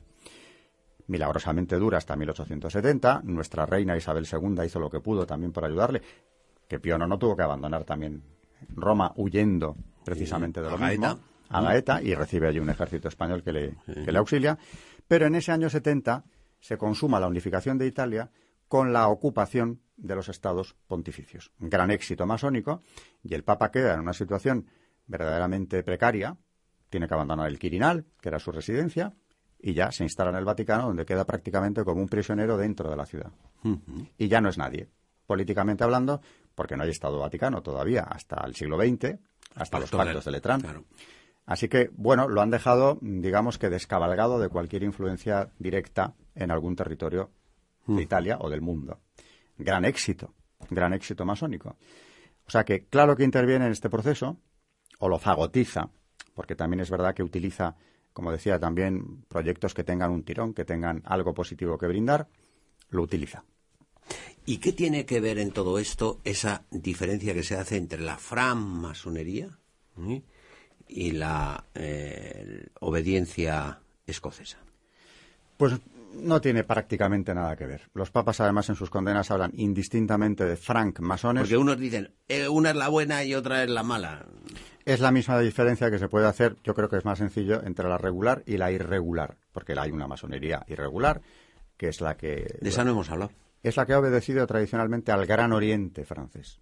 Milagrosamente 1.07 1.77
dura 1.77 1.99
hasta 1.99 2.16
1870. 2.16 3.23
Nuestra 3.25 3.64
reina 3.64 3.97
Isabel 3.97 4.27
II 4.31 4.62
hizo 4.64 4.79
lo 4.79 4.90
que 4.90 5.01
pudo 5.01 5.27
también 5.27 5.53
por 5.53 5.64
ayudarle. 5.64 6.03
Que 6.73 6.81
Pío 6.81 6.97
no 6.97 7.19
tuvo 7.19 7.37
que 7.37 7.43
abandonar 7.43 7.85
también 7.85 8.23
Roma 8.71 9.13
huyendo 9.17 9.77
precisamente 10.07 10.63
de 10.63 10.71
lo 10.71 10.79
mismo. 10.79 11.21
A 11.51 11.61
Gaeta 11.61 12.03
y 12.03 12.15
recibe 12.15 12.49
allí 12.49 12.61
un 12.61 12.71
ejército 12.71 13.09
español 13.09 13.43
que 13.43 13.53
le, 13.53 13.77
que 13.85 14.11
le 14.11 14.17
auxilia. 14.17 14.57
Pero 15.07 15.27
en 15.27 15.35
ese 15.35 15.53
año 15.53 15.69
70 15.69 16.25
se 16.59 16.79
consuma 16.79 17.21
la 17.21 17.29
unificación 17.29 17.77
de 17.77 17.87
Italia 17.87 18.31
con 18.69 18.91
la 18.91 19.09
ocupación 19.09 19.83
de 19.99 20.15
los 20.15 20.31
estados 20.31 20.75
pontificios. 20.87 21.53
Un 21.61 21.69
gran 21.69 21.91
éxito 21.91 22.25
masónico 22.25 22.81
y 23.23 23.35
el 23.35 23.45
Papa 23.45 23.71
queda 23.71 23.93
en 23.93 24.01
una 24.01 24.15
situación 24.15 24.67
verdaderamente 25.07 25.83
precaria, 25.83 26.39
tiene 26.89 27.07
que 27.07 27.13
abandonar 27.13 27.49
el 27.49 27.59
Quirinal, 27.59 28.07
que 28.19 28.31
era 28.31 28.39
su 28.39 28.51
residencia, 28.51 29.13
y 29.59 29.75
ya 29.75 29.93
se 29.93 30.05
instala 30.05 30.31
en 30.31 30.37
el 30.37 30.47
Vaticano, 30.47 30.87
donde 30.87 31.05
queda 31.05 31.27
prácticamente 31.27 31.85
como 31.85 32.01
un 32.01 32.09
prisionero 32.09 32.57
dentro 32.57 32.89
de 32.89 32.97
la 32.97 33.05
ciudad. 33.05 33.31
Y 34.17 34.29
ya 34.29 34.41
no 34.41 34.49
es 34.49 34.57
nadie, 34.57 34.89
políticamente 35.27 35.85
hablando, 35.85 36.23
porque 36.55 36.77
no 36.77 36.85
hay 36.85 36.91
Estado 36.91 37.19
Vaticano 37.19 37.62
todavía, 37.62 38.03
hasta 38.03 38.43
el 38.47 38.55
siglo 38.55 38.79
XX, 38.79 39.19
hasta 39.55 39.79
los 39.79 39.91
pactos 39.91 40.25
de 40.25 40.31
Letrán. 40.31 40.85
Así 41.45 41.69
que, 41.69 41.91
bueno, 41.95 42.29
lo 42.29 42.41
han 42.41 42.51
dejado, 42.51 42.99
digamos 43.01 43.59
que 43.59 43.69
descabalgado 43.69 44.38
de 44.38 44.49
cualquier 44.49 44.85
influencia 44.85 45.51
directa 45.59 46.15
en 46.35 46.51
algún 46.51 46.77
territorio 46.77 47.31
de 47.87 47.95
mm. 47.95 48.01
Italia 48.01 48.38
o 48.41 48.49
del 48.49 48.61
mundo. 48.61 49.01
Gran 49.59 49.85
éxito, 49.85 50.35
gran 50.71 50.93
éxito 50.93 51.25
masónico. 51.25 51.77
O 52.47 52.51
sea 52.51 52.65
que, 52.65 52.87
claro 52.87 53.17
que 53.17 53.25
interviene 53.25 53.67
en 53.67 53.73
este 53.73 53.91
proceso, 53.91 54.38
o 54.99 55.09
lo 55.09 55.19
fagotiza, 55.19 55.91
porque 56.35 56.55
también 56.55 56.81
es 56.81 56.91
verdad 56.91 57.15
que 57.15 57.23
utiliza, 57.23 57.77
como 58.12 58.31
decía 58.31 58.59
también, 58.59 59.25
proyectos 59.29 59.75
que 59.75 59.85
tengan 59.85 60.11
un 60.11 60.23
tirón, 60.23 60.55
que 60.55 60.65
tengan 60.65 61.03
algo 61.05 61.35
positivo 61.35 61.77
que 61.77 61.87
brindar, 61.87 62.29
lo 62.91 63.03
utiliza. 63.03 63.45
¿Y 64.44 64.59
qué 64.59 64.72
tiene 64.72 65.07
que 65.07 65.20
ver 65.20 65.38
en 65.38 65.52
todo 65.52 65.78
esto 65.78 66.20
esa 66.24 66.64
diferencia 66.70 67.35
que 67.35 67.44
se 67.44 67.57
hace 67.57 67.76
entre 67.76 68.00
la 68.00 68.18
francmasonería 68.18 69.48
y 70.88 71.12
la 71.12 71.64
eh, 71.74 72.66
obediencia 72.81 73.81
escocesa? 74.07 74.59
Pues 75.57 75.74
no 76.14 76.40
tiene 76.40 76.64
prácticamente 76.64 77.35
nada 77.35 77.57
que 77.57 77.66
ver. 77.66 77.83
Los 77.94 78.11
papas, 78.11 78.40
además, 78.40 78.68
en 78.68 78.74
sus 78.74 78.90
condenas 78.90 79.31
hablan 79.31 79.52
indistintamente 79.55 80.44
de 80.44 80.57
franc-masones. 80.57 81.42
Porque 81.42 81.57
unos 81.57 81.78
dicen, 81.78 82.12
eh, 82.28 82.48
una 82.48 82.70
es 82.70 82.76
la 82.76 82.88
buena 82.88 83.24
y 83.24 83.35
otra 83.35 83.62
es 83.62 83.70
la 83.70 83.83
mala. 83.85 84.26
Es 84.85 84.98
la 84.98 85.12
misma 85.12 85.38
diferencia 85.38 85.90
que 85.90 85.98
se 85.98 86.09
puede 86.09 86.26
hacer, 86.26 86.57
yo 86.64 86.74
creo 86.74 86.88
que 86.88 86.96
es 86.96 87.05
más 87.05 87.18
sencillo, 87.18 87.62
entre 87.62 87.88
la 87.88 87.96
regular 87.96 88.42
y 88.46 88.57
la 88.57 88.72
irregular. 88.72 89.37
Porque 89.52 89.74
hay 89.78 89.92
una 89.92 90.09
masonería 90.09 90.64
irregular, 90.66 91.22
que 91.76 91.88
es 91.88 92.00
la 92.00 92.16
que... 92.16 92.59
De 92.61 92.68
esa 92.68 92.83
no 92.83 92.90
hemos 92.90 93.09
hablado. 93.09 93.31
Es 93.62 93.77
la 93.77 93.87
que 93.87 93.92
ha 93.92 93.98
obedecido 93.98 94.46
tradicionalmente 94.46 95.12
al 95.12 95.27
Gran 95.27 95.53
Oriente 95.53 96.05
francés. 96.05 96.61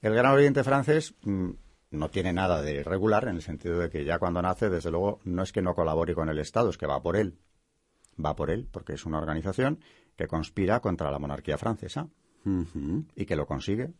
El 0.00 0.14
Gran 0.14 0.32
Oriente 0.32 0.64
francés 0.64 1.14
mm, 1.22 1.50
no 1.90 2.10
tiene 2.10 2.32
nada 2.32 2.62
de 2.62 2.74
irregular 2.74 3.28
en 3.28 3.36
el 3.36 3.42
sentido 3.42 3.78
de 3.78 3.90
que 3.90 4.04
ya 4.04 4.18
cuando 4.18 4.42
nace, 4.42 4.70
desde 4.70 4.90
luego, 4.90 5.20
no 5.24 5.42
es 5.42 5.52
que 5.52 5.62
no 5.62 5.74
colabore 5.74 6.14
con 6.14 6.28
el 6.28 6.38
Estado, 6.38 6.70
es 6.70 6.78
que 6.78 6.86
va 6.86 7.02
por 7.02 7.16
él 7.16 7.38
va 8.22 8.36
por 8.36 8.50
él, 8.50 8.68
porque 8.70 8.94
es 8.94 9.06
una 9.06 9.18
organización 9.18 9.80
que 10.16 10.26
conspira 10.26 10.80
contra 10.80 11.10
la 11.10 11.18
monarquía 11.18 11.58
francesa 11.58 12.08
y 13.14 13.24
que 13.24 13.36
lo 13.36 13.46
consigue, 13.46 13.92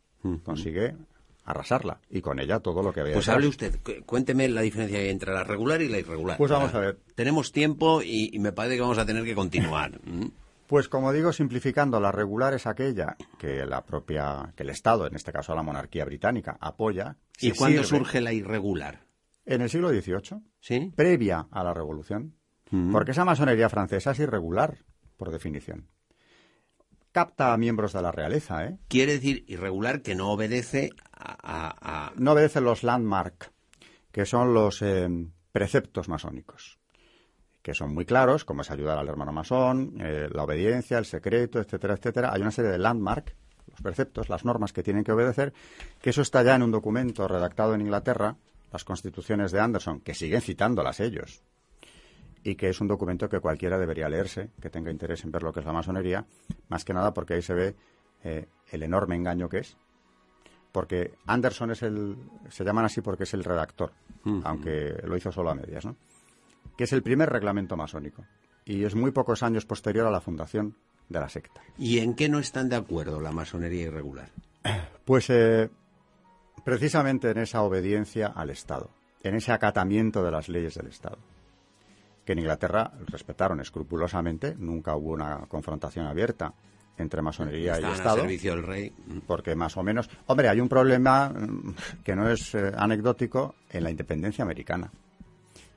consigue 0.42 0.97
arrasarla 1.45 2.01
y 2.11 2.21
con 2.21 2.38
ella 2.38 2.61
todo 2.61 2.83
lo 2.83 2.92
que 2.92 3.01
había. 3.01 3.14
Pues 3.14 3.29
hable 3.29 3.47
usted, 3.47 3.81
cuénteme 4.05 4.49
la 4.49 4.62
diferencia 4.62 5.01
entre 5.03 5.33
la 5.33 5.45
regular 5.45 5.81
y 5.81 5.88
la 5.88 5.99
irregular. 5.99 6.37
Pues 6.38 6.51
vamos 6.51 6.75
a 6.75 6.81
ver. 6.81 6.99
Tenemos 7.14 7.53
tiempo 7.53 8.03
y, 8.03 8.37
me 8.38 8.53
parece 8.53 8.77
que 8.77 8.83
vamos 8.83 8.99
a 8.99 9.07
tener 9.07 9.25
que 9.25 9.35
continuar. 9.35 10.01
Pues 10.73 10.89
como 10.89 11.13
digo, 11.13 11.35
simplificando, 11.35 12.01
la 12.01 12.13
regular 12.13 12.55
es 12.55 12.67
aquella 12.67 13.19
que 13.39 13.67
la 13.67 13.85
propia, 13.85 14.55
que 14.57 14.63
el 14.63 14.71
Estado, 14.71 15.07
en 15.07 15.15
este 15.15 15.31
caso 15.31 15.55
la 15.55 15.63
monarquía 15.63 16.07
británica, 16.07 16.57
apoya. 16.59 17.19
¿Y 17.43 17.51
cuándo 17.51 17.85
surge 17.85 18.23
la 18.23 18.33
irregular? 18.33 19.05
En 19.45 19.61
el 19.61 19.69
siglo 19.69 19.91
XVIII. 19.91 20.41
¿Sí? 20.61 20.91
Previa 20.97 21.47
a 21.51 21.63
la 21.63 21.75
revolución. 21.75 22.39
Porque 22.91 23.11
esa 23.11 23.27
masonería 23.27 23.69
francesa 23.69 24.13
es 24.13 24.21
irregular, 24.21 24.79
por 25.19 25.31
definición. 25.31 25.91
capta 27.13 27.53
a 27.53 27.59
miembros 27.59 27.93
de 27.93 28.01
la 28.01 28.11
realeza. 28.11 28.65
¿eh? 28.65 28.79
Quiere 28.89 29.13
decir 29.13 29.45
irregular 29.49 30.01
que 30.01 30.15
no 30.15 30.31
obedece 30.31 30.89
a... 31.13 32.15
No 32.17 32.33
obedece 32.33 32.63
los 32.63 32.83
landmark, 32.83 33.53
que 34.11 34.25
son 34.25 34.55
los 34.55 34.81
eh, 34.81 35.07
preceptos 35.53 36.09
masónicos, 36.09 36.79
que 37.62 37.75
son 37.75 37.94
muy 37.94 38.05
claros, 38.05 38.44
como 38.44 38.62
es 38.62 38.70
ayudar 38.70 38.98
al 38.98 39.09
hermano 39.09 39.33
masón, 39.33 39.94
eh, 40.01 40.29
la 40.33 40.42
obediencia, 40.42 40.98
el 40.98 41.05
secreto, 41.05 41.61
etcétera, 41.61 41.94
etcétera. 41.94 42.33
Hay 42.33 42.42
una 42.42 42.51
serie 42.51 42.72
de 42.72 42.79
landmark, 42.79 43.35
los 43.70 43.81
preceptos, 43.81 44.29
las 44.29 44.44
normas 44.44 44.72
que 44.72 44.83
tienen 44.83 45.05
que 45.05 45.12
obedecer, 45.12 45.53
que 46.01 46.11
eso 46.11 46.22
está 46.22 46.42
ya 46.42 46.57
en 46.57 46.62
un 46.62 46.72
documento 46.72 47.27
redactado 47.29 47.75
en 47.75 47.83
Inglaterra, 47.83 48.37
las 48.72 48.85
constituciones 48.85 49.53
de 49.53 49.61
Anderson, 49.61 50.01
que 50.01 50.14
siguen 50.14 50.40
citándolas 50.40 50.98
ellos, 50.98 51.42
y 52.42 52.57
que 52.57 52.68
es 52.68 52.81
un 52.81 52.88
documento 52.88 53.29
que 53.29 53.38
cualquiera 53.38 53.79
debería 53.79 54.09
leerse, 54.09 54.51
que 54.61 54.68
tenga 54.68 54.90
interés 54.90 55.22
en 55.25 55.31
ver 55.31 55.44
lo 55.44 55.53
que 55.53 55.61
es 55.61 55.66
la 55.66 55.72
masonería, 55.72 56.27
más 56.68 56.85
que 56.85 56.92
nada 56.92 57.14
porque 57.14 57.35
ahí 57.35 57.42
se 57.42 57.55
ve 57.55 57.77
eh, 58.25 58.46
el 58.72 58.83
enorme 58.83 59.14
engaño 59.14 59.48
que 59.48 59.59
es. 59.59 59.77
Porque 60.72 61.12
Anderson 61.27 61.70
es 61.70 61.83
el, 61.83 62.16
se 62.48 62.64
llaman 62.64 62.87
así 62.87 63.03
porque 63.03 63.25
es 63.25 63.35
el 63.35 63.44
redactor, 63.44 63.92
aunque 64.44 64.96
lo 65.05 65.16
hizo 65.16 65.31
solo 65.31 65.51
a 65.51 65.55
medias, 65.55 65.85
¿no? 65.85 65.96
Que 66.77 66.85
es 66.85 66.93
el 66.93 67.03
primer 67.03 67.31
reglamento 67.31 67.77
masónico 67.77 68.25
y 68.65 68.85
es 68.85 68.95
muy 68.95 69.11
pocos 69.11 69.43
años 69.43 69.67
posterior 69.67 70.07
a 70.07 70.11
la 70.11 70.21
fundación 70.21 70.77
de 71.09 71.21
la 71.21 71.29
secta. 71.29 71.61
¿Y 71.77 71.99
en 71.99 72.15
qué 72.15 72.29
no 72.29 72.39
están 72.39 72.69
de 72.69 72.77
acuerdo 72.77 73.21
la 73.21 73.33
masonería 73.33 73.83
irregular? 73.83 74.31
Pues 75.05 75.29
eh, 75.31 75.69
precisamente 76.65 77.31
en 77.31 77.39
esa 77.39 77.63
obediencia 77.63 78.29
al 78.29 78.51
Estado, 78.51 78.89
en 79.25 79.35
ese 79.35 79.51
acatamiento 79.51 80.23
de 80.23 80.31
las 80.31 80.49
leyes 80.49 80.75
del 80.75 80.87
Estado 80.87 81.19
que 82.25 82.33
en 82.33 82.39
Inglaterra 82.39 82.93
respetaron 83.07 83.61
escrupulosamente, 83.61 84.55
nunca 84.57 84.95
hubo 84.97 85.13
una 85.13 85.39
confrontación 85.49 86.07
abierta 86.07 86.55
entre 86.97 87.23
masonería 87.23 87.81
y 87.81 87.85
Estado. 87.85 88.19
servicio 88.19 88.55
del 88.55 88.65
rey. 88.65 88.93
Porque 89.27 89.55
más 89.55 89.77
o 89.77 89.83
menos, 89.83 90.09
hombre, 90.27 90.49
hay 90.49 90.61
un 90.61 90.69
problema 90.69 91.31
mm, 91.31 91.75
que 92.05 92.15
no 92.15 92.29
es 92.29 92.55
eh, 92.55 92.71
anecdótico 92.77 93.55
en 93.71 93.85
la 93.85 93.91
independencia 93.91 94.45
americana. 94.45 94.91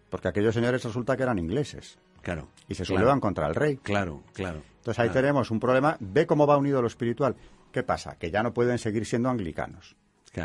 Porque 0.09 0.27
aquellos 0.27 0.53
señores 0.53 0.83
resulta 0.83 1.17
que 1.17 1.23
eran 1.23 1.39
ingleses. 1.39 1.97
Claro. 2.21 2.47
Y 2.67 2.75
se 2.75 2.85
sublevan 2.85 3.19
contra 3.19 3.47
el 3.47 3.55
rey. 3.55 3.77
Claro, 3.77 4.23
claro. 4.33 4.61
Entonces 4.77 4.99
ahí 4.99 5.09
tenemos 5.09 5.51
un 5.51 5.59
problema. 5.59 5.97
Ve 5.99 6.25
cómo 6.25 6.47
va 6.47 6.57
unido 6.57 6.81
lo 6.81 6.87
espiritual. 6.87 7.35
¿Qué 7.71 7.83
pasa? 7.83 8.17
Que 8.17 8.31
ya 8.31 8.41
no 8.41 8.53
pueden 8.53 8.77
seguir 8.79 9.05
siendo 9.05 9.29
anglicanos. 9.29 9.95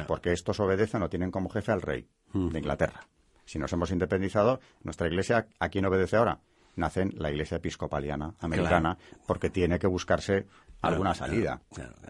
Porque 0.06 0.32
estos 0.32 0.60
obedecen 0.60 1.02
o 1.02 1.08
tienen 1.08 1.30
como 1.30 1.48
jefe 1.48 1.72
al 1.72 1.82
rey 1.82 2.06
de 2.32 2.58
Inglaterra 2.58 3.00
si 3.50 3.58
nos 3.58 3.72
hemos 3.72 3.90
independizado, 3.90 4.60
nuestra 4.84 5.08
iglesia, 5.08 5.48
¿a 5.58 5.68
quién 5.70 5.84
obedece 5.84 6.16
ahora? 6.16 6.38
Nace 6.76 7.02
en 7.02 7.14
la 7.16 7.32
iglesia 7.32 7.56
episcopaliana 7.56 8.36
americana, 8.38 8.96
porque 9.26 9.50
tiene 9.50 9.80
que 9.80 9.88
buscarse 9.88 10.46
alguna 10.82 11.14
salida. 11.14 11.60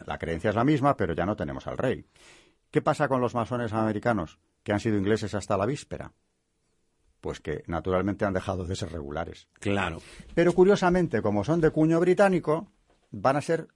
la 0.04 0.18
creencia 0.18 0.50
es 0.50 0.56
la 0.56 0.64
misma, 0.64 0.98
pero 0.98 1.14
ya 1.14 1.24
no 1.24 1.36
tenemos 1.36 1.66
al 1.66 1.78
rey. 1.78 2.04
¿Qué 2.70 2.82
pasa 2.82 3.08
con 3.08 3.22
los 3.22 3.34
masones 3.34 3.72
americanos, 3.72 4.38
que 4.62 4.74
han 4.74 4.80
sido 4.80 4.98
ingleses 4.98 5.34
hasta 5.34 5.56
la 5.56 5.64
víspera? 5.64 6.12
Pues 7.20 7.40
que 7.40 7.62
naturalmente 7.66 8.24
han 8.24 8.32
dejado 8.32 8.64
de 8.64 8.76
ser 8.76 8.92
regulares. 8.92 9.48
Claro. 9.54 10.00
Pero 10.34 10.52
curiosamente, 10.52 11.22
como 11.22 11.44
son 11.44 11.60
de 11.60 11.70
cuño 11.70 12.00
británico, 12.00 12.68
van 13.10 13.36
a 13.36 13.42
ser 13.42 13.68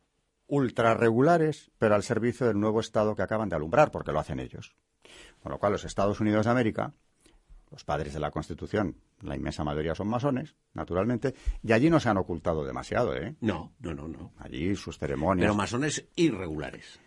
ultra 0.47 0.95
regulares, 0.95 1.71
pero 1.79 1.95
al 1.95 2.03
servicio 2.03 2.47
del 2.47 2.61
nuevo 2.61 2.81
Estado 2.81 3.15
que 3.15 3.23
acaban 3.23 3.49
de 3.49 3.57
alumbrar, 3.57 3.91
porque 3.91 4.13
lo 4.13 4.21
hacen 4.21 4.41
ellos. 4.41 4.75
Con 5.43 5.53
lo 5.53 5.59
cual, 5.59 5.73
los 5.73 5.85
Estados 5.85 6.21
Unidos 6.21 6.47
de 6.47 6.53
América 6.53 6.95
los 7.75 7.83
padres 7.83 8.15
de 8.15 8.21
la 8.21 8.31
Constitución, 8.31 8.95
la 9.23 9.35
inmensa 9.35 9.65
mayoría 9.65 9.97
son 9.97 10.07
masones, 10.07 10.55
naturalmente, 10.75 11.35
y 11.61 11.73
allí 11.73 11.91
no 11.91 11.99
se 11.99 12.09
han 12.09 12.17
ocultado 12.19 12.65
demasiado, 12.65 13.17
¿eh? 13.17 13.35
No, 13.41 13.75
no, 13.81 13.93
no, 13.93 14.07
no. 14.07 14.33
Allí 14.39 14.77
sus 14.77 14.97
ceremonias. 14.97 15.45
Pero 15.45 15.57
masones 15.57 16.07
irregulares. 16.15 17.01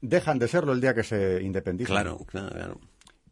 Dejan 0.00 0.38
de 0.38 0.48
serlo 0.48 0.72
el 0.72 0.80
día 0.80 0.94
que 0.94 1.02
se 1.02 1.42
independizan. 1.42 1.96
Claro, 1.96 2.18
claro, 2.24 2.54
claro. 2.54 2.80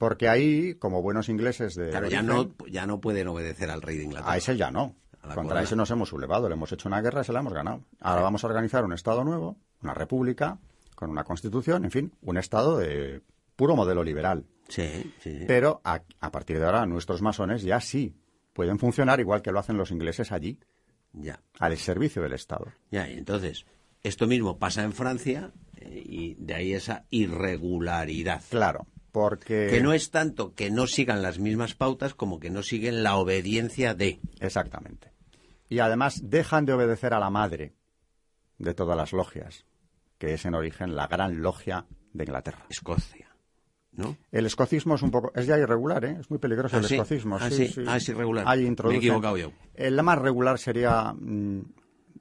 Porque 0.03 0.29
ahí, 0.29 0.75
como 0.81 1.01
buenos 1.01 1.29
ingleses 1.29 1.77
de. 1.77 1.91
Claro, 1.91 2.09
ya 2.09 2.23
no, 2.23 2.51
ya 2.69 2.87
no 2.87 3.01
pueden 3.01 3.29
obedecer 3.29 3.71
al 3.71 3.81
rey 3.81 3.99
de 3.99 4.03
Inglaterra. 4.03 4.33
A 4.33 4.37
ese 4.37 4.57
ya 4.57 4.69
no. 4.69 4.97
Contra 5.33 5.63
ese 5.63 5.77
nos 5.77 5.93
hemos 5.93 6.09
sublevado, 6.09 6.49
le 6.49 6.57
hemos 6.57 6.73
hecho 6.73 6.89
una 6.89 7.01
guerra 7.01 7.21
y 7.21 7.25
se 7.25 7.33
la 7.33 7.39
hemos 7.39 7.53
ganado. 7.53 7.85
Ahora 8.01 8.23
vamos 8.23 8.43
a 8.43 8.49
organizar 8.49 8.85
un 8.85 8.95
Estado 8.95 9.23
nuevo, 9.23 9.59
una 9.81 9.95
república, 9.95 10.59
con 10.97 11.11
una 11.11 11.23
constitución, 11.23 11.85
en 11.85 11.93
fin, 11.93 12.13
un 12.23 12.37
Estado 12.37 12.79
de 12.79 13.23
puro 13.55 13.77
modelo 13.77 14.03
liberal. 14.03 14.45
Sí, 14.67 15.15
sí. 15.21 15.45
Pero 15.47 15.81
a, 15.85 16.01
partir 16.33 16.59
de 16.59 16.67
ahora 16.67 16.85
nuestros 16.85 17.23
masones 17.23 17.63
ya 17.63 17.81
sí 17.81 18.13
pueden 18.55 18.81
funcionar 18.81 19.21
igual 19.21 19.41
que 19.41 19.53
lo 19.53 19.61
hacen 19.61 19.77
los 19.77 19.93
ingleses 19.93 20.33
allí. 20.33 20.59
Ya. 21.13 21.39
Al 21.61 21.77
servicio 21.77 22.23
del 22.23 22.33
Estado. 22.33 22.73
Ya, 22.91 23.09
y 23.09 23.19
entonces, 23.19 23.67
esto 24.03 24.27
mismo 24.27 24.59
pasa 24.59 24.83
en 24.83 24.95
Francia 24.95 25.53
eh, 25.77 26.03
y 26.05 26.35
de 26.41 26.55
ahí 26.55 26.73
esa 26.73 27.05
irregularidad. 27.11 28.43
Claro, 28.51 28.89
porque... 29.13 29.69
Que 29.71 29.81
no 29.81 29.93
es 29.93 30.11
tanto 30.11 30.55
que 30.55 30.71
no 30.71 30.87
sigan 30.87 31.23
las 31.23 31.39
mismas 31.39 31.75
pautas 31.75 32.15
como 32.15 32.41
que 32.41 32.51
no 32.51 32.63
siguen 32.63 33.03
la 33.03 33.17
obediencia 33.17 33.95
de. 33.95 34.21
Exactamente. 34.41 35.13
Y 35.69 35.79
además 35.79 36.21
dejan 36.25 36.67
de 36.67 36.73
obedecer 36.73 37.15
a 37.15 37.21
la 37.21 37.31
madre 37.31 37.75
de 38.59 38.75
todas 38.75 38.97
las 38.97 39.13
logias, 39.13 39.65
que 40.19 40.35
es 40.35 40.45
en 40.45 40.55
origen 40.55 40.97
la 40.97 41.07
gran 41.07 41.43
logia 41.43 41.87
de 42.13 42.25
Inglaterra. 42.25 42.67
Escocia. 42.69 43.33
El 44.31 44.47
escocismo 44.47 44.95
es 44.95 45.03
un 45.03 45.11
poco, 45.11 45.33
es 45.35 45.47
ya 45.47 45.59
irregular, 45.59 46.05
¿eh? 46.05 46.17
es 46.21 46.31
muy 46.31 46.39
peligroso 46.39 46.79
el 46.79 46.85
ah, 46.85 46.89
escocismo. 46.89 47.37
Ah, 47.39 47.51
sí, 47.51 47.75
Ah, 47.87 47.99
es 47.99 48.09
irregular. 48.09 48.45
Ahí 48.49 48.63
Me 48.63 48.95
he 48.95 48.97
equivocado 48.97 49.37
yo. 49.37 49.53
El 49.75 50.03
más 50.03 50.19
regular 50.19 50.59
sería, 50.59 51.13
mm, 51.13 51.61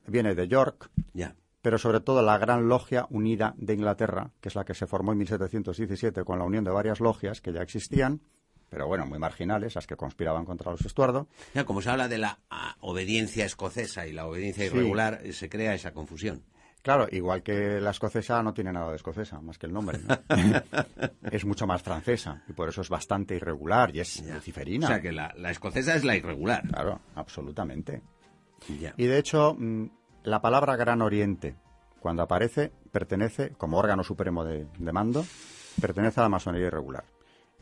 viene 0.07 0.35
de 0.35 0.47
York, 0.49 0.89
ya. 1.13 1.33
Pero 1.61 1.77
sobre 1.77 1.99
todo 1.99 2.21
la 2.21 2.37
Gran 2.37 2.67
Logia 2.67 3.07
Unida 3.09 3.53
de 3.57 3.73
Inglaterra, 3.73 4.31
que 4.41 4.49
es 4.49 4.55
la 4.55 4.65
que 4.65 4.73
se 4.73 4.87
formó 4.87 5.11
en 5.11 5.19
1717 5.19 6.23
con 6.23 6.39
la 6.39 6.45
unión 6.45 6.63
de 6.63 6.71
varias 6.71 6.99
logias 6.99 7.41
que 7.41 7.53
ya 7.53 7.61
existían, 7.61 8.21
pero 8.69 8.87
bueno, 8.87 9.05
muy 9.05 9.19
marginales, 9.19 9.75
las 9.75 9.85
que 9.85 9.97
conspiraban 9.97 10.45
contra 10.45 10.71
los 10.71 10.85
Estuardo. 10.85 11.27
Ya, 11.53 11.65
como 11.65 11.81
se 11.81 11.89
habla 11.89 12.07
de 12.07 12.17
la 12.17 12.39
ah, 12.49 12.77
obediencia 12.79 13.45
escocesa 13.45 14.07
y 14.07 14.13
la 14.13 14.25
obediencia 14.25 14.65
irregular, 14.65 15.21
se 15.33 15.49
crea 15.49 15.73
esa 15.73 15.91
confusión. 15.91 16.43
Claro, 16.81 17.07
igual 17.11 17.43
que 17.43 17.79
la 17.79 17.91
escocesa 17.91 18.41
no 18.41 18.53
tiene 18.53 18.71
nada 18.71 18.89
de 18.89 18.95
escocesa, 18.95 19.39
más 19.39 19.57
que 19.57 19.67
el 19.67 19.73
nombre. 19.73 19.99
es 21.31 21.45
mucho 21.45 21.67
más 21.67 21.83
francesa 21.83 22.43
y 22.47 22.53
por 22.53 22.69
eso 22.69 22.81
es 22.81 22.89
bastante 22.89 23.35
irregular 23.35 23.95
y 23.95 23.99
es 23.99 24.23
luciferina. 24.25 24.87
O 24.87 24.89
sea 24.89 25.01
que 25.01 25.11
la, 25.11 25.33
escocesa 25.51 25.93
es 25.93 26.03
la 26.03 26.15
irregular. 26.15 26.67
Claro, 26.67 27.01
absolutamente. 27.15 28.01
Y 28.97 29.05
de 29.05 29.17
hecho, 29.17 29.55
mm, 29.59 29.85
la 30.23 30.41
palabra 30.41 30.75
Gran 30.75 31.01
Oriente, 31.01 31.55
cuando 31.99 32.23
aparece, 32.23 32.71
pertenece, 32.91 33.51
como 33.57 33.77
órgano 33.77 34.03
supremo 34.03 34.43
de, 34.43 34.67
mando, 34.91 35.25
pertenece 35.79 36.19
a 36.19 36.23
la 36.23 36.29
masonería 36.29 36.67
irregular. 36.67 37.05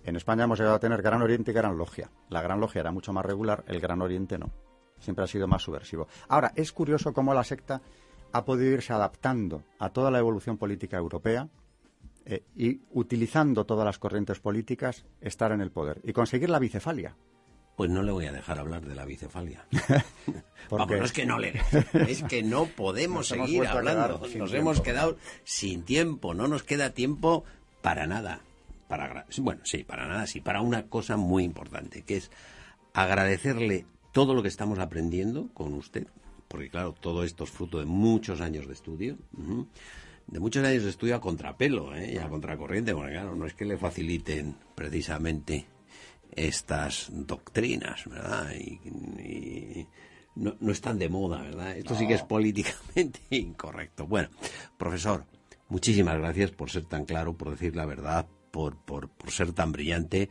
En 0.04 0.16
España 0.16 0.44
hemos 0.44 0.58
llegado 0.58 0.76
a 0.76 0.80
tener 0.80 1.02
Gran 1.02 1.22
Oriente 1.22 1.52
y 1.52 1.54
Gran 1.54 1.78
Logia. 1.78 2.10
La 2.30 2.42
Gran 2.42 2.60
Logia 2.60 2.82
era 2.82 2.92
mucho 2.92 3.14
más 3.14 3.26
regular, 3.26 3.64
el 3.68 3.80
Gran 3.80 4.02
Oriente 4.02 4.38
no. 4.38 4.50
Siempre 5.00 5.24
ha 5.24 5.28
sido 5.28 5.48
más 5.48 5.62
subversivo. 5.62 6.08
Ahora, 6.28 6.52
es 6.56 6.72
curioso 6.74 7.14
cómo 7.14 7.34
la 7.34 7.44
secta 7.44 7.82
ha 8.32 8.46
podido 8.46 8.72
irse 8.72 8.94
adaptando 8.94 9.64
a 9.80 9.90
toda 9.90 10.12
la 10.12 10.20
evolución 10.20 10.58
política 10.58 10.98
europea 10.98 11.48
eh, 12.26 12.44
y 12.56 12.82
utilizando 12.92 13.66
todas 13.66 13.86
las 13.86 14.00
corrientes 14.00 14.40
políticas 14.40 15.06
estar 15.22 15.52
en 15.52 15.62
el 15.62 15.72
poder 15.72 16.02
y 16.04 16.14
conseguir 16.14 16.50
la 16.50 16.60
bicefalia. 16.60 17.16
Pues 17.80 17.90
no 17.90 18.04
le 18.04 18.12
voy 18.12 18.26
a 18.26 18.34
dejar 18.34 18.60
hablar 18.60 18.86
de 18.86 18.94
la 18.94 19.06
bicefalia. 19.06 19.66
Vamos, 20.70 20.98
no 20.98 21.06
es 21.06 21.14
que 21.14 21.26
no 21.26 21.40
le 21.40 21.62
es 22.10 22.24
que 22.24 22.44
no 22.44 22.66
podemos 22.66 23.30
seguir 23.30 23.66
hablando. 23.68 24.20
Nos 24.36 24.54
hemos 24.54 24.82
quedado 24.82 25.16
sin 25.46 25.84
tiempo, 25.84 26.34
no 26.34 26.50
nos 26.50 26.64
queda 26.64 26.90
tiempo 26.90 27.46
para 27.82 28.06
nada. 28.06 28.42
Para, 28.90 29.26
bueno, 29.38 29.62
sí, 29.64 29.86
para 29.86 30.10
nada, 30.10 30.28
sí, 30.28 30.42
para 30.42 30.60
una 30.60 30.88
cosa 30.88 31.16
muy 31.16 31.46
importante, 31.46 32.02
que 32.02 32.18
es 32.18 32.32
agradecerle 32.94 33.86
todo 34.12 34.34
lo 34.34 34.42
que 34.42 34.50
estamos 34.50 34.78
aprendiendo 34.80 35.48
con 35.54 35.74
usted, 35.74 36.06
porque 36.50 36.70
claro, 36.70 36.92
todo 37.00 37.24
esto 37.24 37.46
es 37.46 37.50
fruto 37.50 37.80
de 37.80 37.86
muchos 37.86 38.42
años 38.42 38.68
de 38.68 38.74
estudio, 38.74 39.16
de 40.28 40.40
muchos 40.42 40.66
años 40.66 40.84
de 40.84 40.90
estudio 40.90 41.16
a 41.16 41.22
contrapelo 41.22 41.96
¿eh? 41.96 42.12
y 42.16 42.18
a 42.18 42.28
contracorriente, 42.28 42.94
porque 42.94 43.14
claro, 43.14 43.38
no 43.38 43.46
es 43.46 43.54
que 43.54 43.64
le 43.64 43.78
faciliten 43.78 44.58
precisamente 44.76 45.66
estas 46.48 47.08
doctrinas, 47.12 48.06
¿verdad? 48.06 48.52
Y, 48.54 49.88
no, 50.36 50.56
están 50.72 50.98
de 50.98 51.10
moda, 51.10 51.42
¿verdad? 51.42 51.78
Esto 51.78 51.96
sí 51.96 52.08
que 52.08 52.14
es 52.14 52.24
políticamente 52.24 53.20
incorrecto. 53.32 54.08
Bueno, 54.08 54.30
profesor, 54.78 55.26
muchísimas 55.68 56.18
gracias 56.18 56.52
por 56.52 56.70
ser 56.70 56.86
tan 56.86 57.06
claro, 57.06 57.34
por 57.34 57.52
decir 57.52 57.76
la 57.76 57.86
verdad, 57.86 58.26
por, 58.52 58.78
por, 58.78 59.10
por 59.10 59.32
ser 59.32 59.52
tan 59.52 59.72
brillante, 59.72 60.30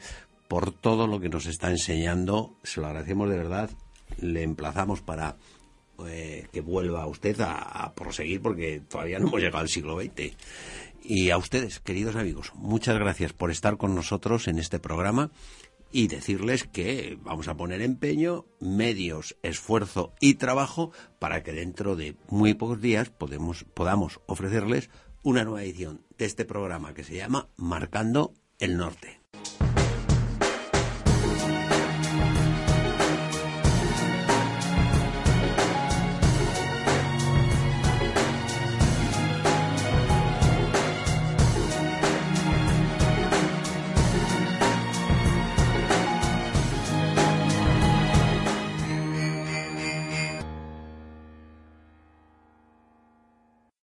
por 0.48 0.72
todo 0.72 1.06
lo 1.06 1.20
que 1.20 1.28
nos 1.28 1.46
está 1.46 1.70
enseñando. 1.70 2.56
Se 2.62 2.80
lo 2.80 2.86
agradecemos 2.86 3.28
de 3.28 3.36
verdad. 3.36 3.70
Le 4.18 4.42
emplazamos 4.42 5.02
para 5.02 5.36
eh, 6.06 6.46
que 6.52 6.60
vuelva 6.60 7.06
usted 7.06 7.36
a, 7.40 7.92
proseguir 7.96 8.40
porque 8.40 8.80
todavía 8.88 9.18
no 9.18 9.26
hemos 9.26 9.40
llegado 9.40 9.58
al 9.58 9.68
siglo 9.68 10.00
XX. 10.00 10.32
Y 11.02 11.30
a 11.30 11.38
ustedes, 11.38 11.80
queridos 11.80 12.14
amigos, 12.14 12.52
muchas 12.54 12.96
gracias 12.98 13.32
por 13.32 13.50
estar 13.50 13.76
con 13.78 13.96
nosotros 13.96 14.46
en 14.46 14.60
este 14.60 14.78
programa. 14.78 15.32
Y 15.92 16.08
decirles 16.08 16.64
que 16.64 17.18
vamos 17.22 17.48
a 17.48 17.56
poner 17.56 17.82
empeño, 17.82 18.46
medios, 18.60 19.36
esfuerzo 19.42 20.12
y 20.20 20.34
trabajo 20.34 20.92
para 21.18 21.42
que 21.42 21.52
dentro 21.52 21.96
de 21.96 22.16
muy 22.28 22.54
pocos 22.54 22.80
días 22.80 23.10
podamos 23.10 24.20
ofrecerles 24.26 24.90
una 25.22 25.44
nueva 25.44 25.62
edición 25.62 26.02
de 26.16 26.26
este 26.26 26.44
programa 26.44 26.94
que 26.94 27.04
se 27.04 27.16
llama 27.16 27.48
Marcando 27.56 28.34
el 28.58 28.76
Norte. 28.76 29.17